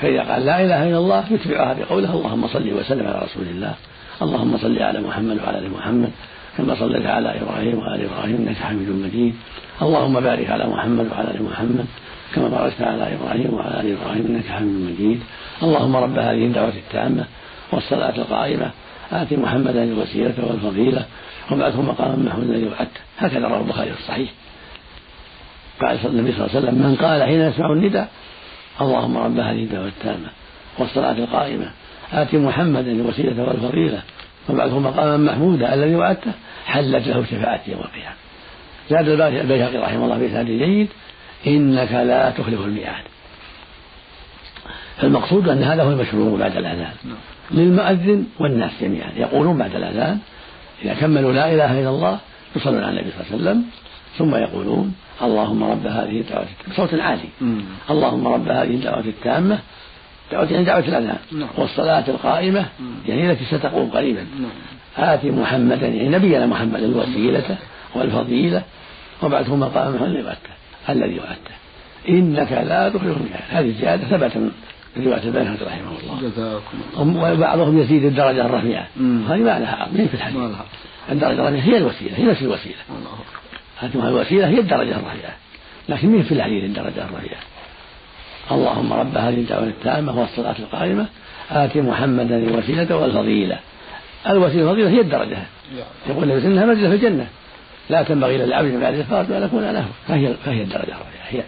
فإذا 0.00 0.22
قال 0.22 0.46
لا 0.46 0.64
إله 0.64 0.88
إلا 0.88 0.98
الله 0.98 1.24
يتبعها 1.30 1.74
بقوله 1.74 2.12
اللهم 2.14 2.46
صل 2.46 2.72
وسلم 2.72 3.06
على 3.06 3.18
رسول 3.18 3.46
الله. 3.50 3.74
اللهم 4.22 4.58
صل 4.58 4.78
على 4.78 5.00
محمد 5.00 5.38
وعلى 5.42 5.58
آل 5.58 5.70
محمد 5.70 6.10
كما 6.58 6.74
صليت 6.74 7.06
على 7.06 7.40
إبراهيم 7.40 7.78
وآل 7.78 8.04
إبراهيم 8.04 8.36
إنك 8.36 8.56
حميد 8.56 8.88
مجيد. 8.88 9.34
اللهم 9.82 10.20
بارك 10.20 10.50
على 10.50 10.66
محمد 10.66 11.06
وعلى 11.12 11.30
آل 11.30 11.42
محمد 11.42 11.86
كما 12.34 12.48
باركت 12.48 12.82
على 12.82 13.14
إبراهيم 13.14 13.54
وعلى 13.54 13.80
آل 13.80 13.96
إبراهيم 13.96 14.26
إنك 14.26 14.46
حميد 14.46 14.90
مجيد. 14.90 15.20
اللهم 15.62 15.96
رب 15.96 16.18
هذه 16.18 16.44
الدعوة 16.46 16.68
التامة 16.68 17.24
والصلاة 17.72 18.16
القائمة. 18.16 18.70
آت 19.12 19.32
محمدا 19.32 19.84
الوسيلة 19.84 20.34
والفضيلة 20.38 21.06
وابعثه 21.50 21.82
مقاما 21.82 22.16
محمودا 22.16 22.50
الذي 22.50 22.66
وعدته 22.66 23.00
هكذا 23.18 23.48
رواه 23.48 23.60
البخاري 23.60 23.92
في 23.92 23.98
الصحيح. 23.98 24.30
قال 25.80 25.98
النبي 26.04 26.32
صلى 26.32 26.46
الله 26.46 26.56
عليه 26.56 26.58
وسلم 26.58 26.74
من 26.74 26.96
قال 26.96 27.22
حين 27.22 27.40
يسمع 27.40 27.72
النداء 27.72 28.08
اللهم 28.80 29.18
رب 29.18 29.38
هذه 29.38 29.64
الدعوة 29.64 29.86
التامة 29.86 30.28
والصلاة 30.78 31.12
القائمة. 31.12 31.70
آت 32.12 32.34
محمدا 32.34 32.92
الوسيلة 32.92 33.42
والفضيلة 33.42 34.02
وابعثه 34.48 34.78
مقاما 34.78 35.16
محمودا 35.16 35.74
الذي 35.74 35.94
وعدته 35.94 36.32
حلت 36.66 37.08
له 37.08 37.24
شفاعتي 37.24 37.70
يوم 37.70 37.80
القيامة 37.80 38.16
زاد 38.92 39.08
البيهقي 39.08 39.76
رحمه 39.76 40.04
الله 40.04 40.18
في 40.18 40.26
إسناد 40.26 40.46
جيد 40.46 40.88
إنك 41.46 41.92
لا 41.92 42.30
تخلف 42.30 42.60
الميعاد. 42.60 43.04
فالمقصود 44.96 45.48
أن 45.48 45.62
هذا 45.62 45.82
هو 45.82 45.90
المشروع 45.90 46.38
بعد 46.38 46.56
الأذان. 46.56 46.92
للمؤذن 47.50 48.26
والناس 48.38 48.70
جميعا. 48.80 49.10
يقولون 49.16 49.58
بعد 49.58 49.74
الأذان 49.74 50.18
إذا 50.84 50.94
كملوا 50.94 51.32
لا 51.32 51.54
إله 51.54 51.80
إلا 51.80 51.88
الله 51.88 52.18
يصلون 52.56 52.82
على 52.82 53.00
النبي 53.00 53.10
صلى 53.10 53.20
الله 53.20 53.32
عليه 53.32 53.50
وسلم 53.50 53.64
ثم 54.18 54.34
يقولون 54.34 54.94
اللهم 55.22 55.64
رب 55.64 55.86
هذه 55.86 56.20
الدعوة 56.20 56.46
بصوت 56.70 56.94
عالي. 56.94 57.28
اللهم 57.90 58.28
رب 58.28 58.48
هذه 58.48 58.74
الدعوة 58.74 59.00
التامة 59.00 59.58
دعوة 60.32 60.52
يعني 60.52 60.64
دعوة 60.64 60.84
الأذان. 60.88 61.16
نعم. 61.32 61.48
والصلاة 61.56 62.04
القائمة. 62.08 62.66
يعني 63.08 63.30
التي 63.30 63.44
ستقوم 63.44 63.90
قريبا. 63.90 64.26
نعم. 64.40 65.08
آتي 65.08 65.30
محمدا 65.30 65.86
يعني 65.86 66.08
نبينا 66.08 66.46
محمد 66.46 66.82
الوسيلة. 66.82 67.56
والفضيلة 67.94 68.62
وبعده 69.22 69.56
مقام 69.56 70.04
الذي 70.04 70.22
وعدته 70.22 70.52
الذي 70.88 71.18
وعدته. 71.18 71.54
إنك 72.08 72.52
لا 72.52 72.88
تخلف 72.88 73.16
الميعاد. 73.16 73.42
هذه 73.50 73.66
الزيادة 73.66 74.04
ثبت 74.04 74.36
من 74.36 74.50
رواية 75.06 75.22
البيهقي 75.22 75.66
رحمه 75.66 75.90
الله. 76.02 76.30
جزاكم 76.30 76.78
الله. 77.00 77.32
وبعضهم 77.32 77.78
يزيد 77.78 78.04
الدرجة 78.04 78.46
الرفيعة. 78.46 78.86
هذه 79.28 79.38
ما 79.38 79.58
لها 79.58 79.76
عرض 79.76 80.06
في 80.08 80.14
الحديث 80.14 80.36
ما. 80.36 80.64
الدرجة 81.10 81.48
الرفيعة 81.48 81.62
هي 81.62 81.76
الوسيلة 81.76 82.16
هي 82.16 82.22
نفس 82.22 82.42
الوسيلة. 82.42 82.76
الله 83.82 84.08
الوسيلة 84.08 84.48
هي 84.48 84.58
الدرجة 84.58 84.90
الرفيعة 84.90 85.36
لكن 85.88 86.08
مين 86.08 86.22
في 86.22 86.32
الحديث 86.32 86.64
الدرجة 86.64 87.04
الرفيعة 87.04 87.40
اللهم 88.50 88.92
رب 88.92 89.16
هذه 89.16 89.34
الدعوة 89.34 89.64
التامة 89.64 90.20
والصلاة 90.20 90.54
القائمة 90.58 91.06
آتي 91.50 91.80
محمدا 91.80 92.36
الوسيلة 92.36 92.96
والفضيلة. 92.96 93.58
الوسيلة 94.28 94.64
والفضيلة 94.64 94.90
هي 94.90 95.00
الدرجة. 95.00 95.38
يقول 96.08 96.30
النبي 96.30 96.46
إنها 96.46 96.66
منزله 96.66 96.88
في 96.88 96.94
الجنة. 96.94 97.26
لا 97.92 98.02
تنبغي 98.02 98.38
للعبد 98.38 98.72
من 98.72 98.80
بعد 98.80 98.94
الفرد 98.94 99.32
أن 99.32 99.42
يكون 99.42 99.70
له. 99.70 99.84
فهي 100.08 100.34
فهي 100.44 100.62
الدرجة 100.62 100.82
الرفيعه 100.82 101.26
هي 101.28 101.42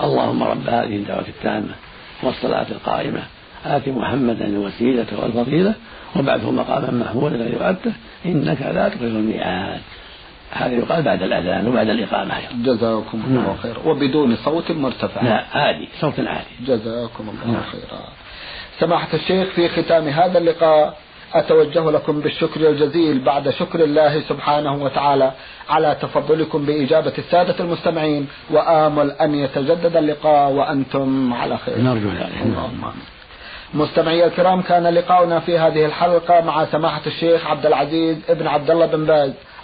اللهم 0.00 0.42
رب 0.42 0.68
هذه 0.68 0.96
الدعوة 0.96 1.28
التامة 1.28 1.74
والصلاة 2.22 2.66
القائمة. 2.70 3.22
آت 3.66 3.88
محمدا 3.88 4.46
الوسيلة 4.46 5.06
والفضيلة 5.22 5.74
وبعثه 6.16 6.50
مقاما 6.50 6.90
محمودا 6.90 7.36
الذي 7.36 7.56
وعدته 7.56 7.92
إنك 8.26 8.62
لا 8.62 8.88
تخلف 8.88 9.02
الميعاد. 9.02 9.80
هذا 10.50 10.72
يقال 10.74 11.02
بعد 11.02 11.22
الأذان 11.22 11.68
وبعد 11.68 11.88
الإقامة 11.88 12.36
أيضا. 12.36 12.72
جزاكم 12.72 13.22
الله 13.26 13.42
نعم. 13.42 13.56
خيرا. 13.56 13.78
وبدون 13.86 14.36
صوت 14.36 14.70
مرتفع. 14.70 15.22
لا 15.22 15.44
عالي 15.52 15.88
صوت 16.00 16.20
عالي 16.20 16.54
جزاكم 16.66 17.28
الله 17.28 17.52
نعم. 17.52 17.62
خيرا. 17.72 18.00
سماحة 18.80 19.08
الشيخ 19.14 19.48
في 19.48 19.68
ختام 19.68 20.08
هذا 20.08 20.38
اللقاء 20.38 21.05
أتوجه 21.38 21.90
لكم 21.90 22.20
بالشكر 22.20 22.60
الجزيل 22.70 23.18
بعد 23.18 23.50
شكر 23.50 23.80
الله 23.84 24.20
سبحانه 24.20 24.84
وتعالى 24.84 25.32
على 25.68 25.96
تفضلكم 26.02 26.66
بإجابة 26.66 27.12
السادة 27.18 27.54
المستمعين 27.60 28.26
وآمل 28.50 29.10
أن 29.10 29.34
يتجدد 29.34 29.96
اللقاء 29.96 30.52
وأنتم 30.52 31.32
على 31.32 31.58
خير. 31.58 31.78
نرجو 31.78 32.08
ذلك 32.08 32.42
اللهم 32.42 32.84
آمين. 32.84 33.06
مستمعي 33.74 34.24
الكرام 34.24 34.62
كان 34.62 34.86
لقاؤنا 34.86 35.40
في 35.40 35.58
هذه 35.58 35.86
الحلقة 35.86 36.40
مع 36.40 36.64
سماحة 36.64 37.00
الشيخ 37.06 37.46
عبد 37.46 37.66
العزيز 37.66 38.16
ابن 38.28 38.46
عبد 38.46 38.70
الله 38.70 38.86
بن 38.86 39.04
باز. 39.04 39.32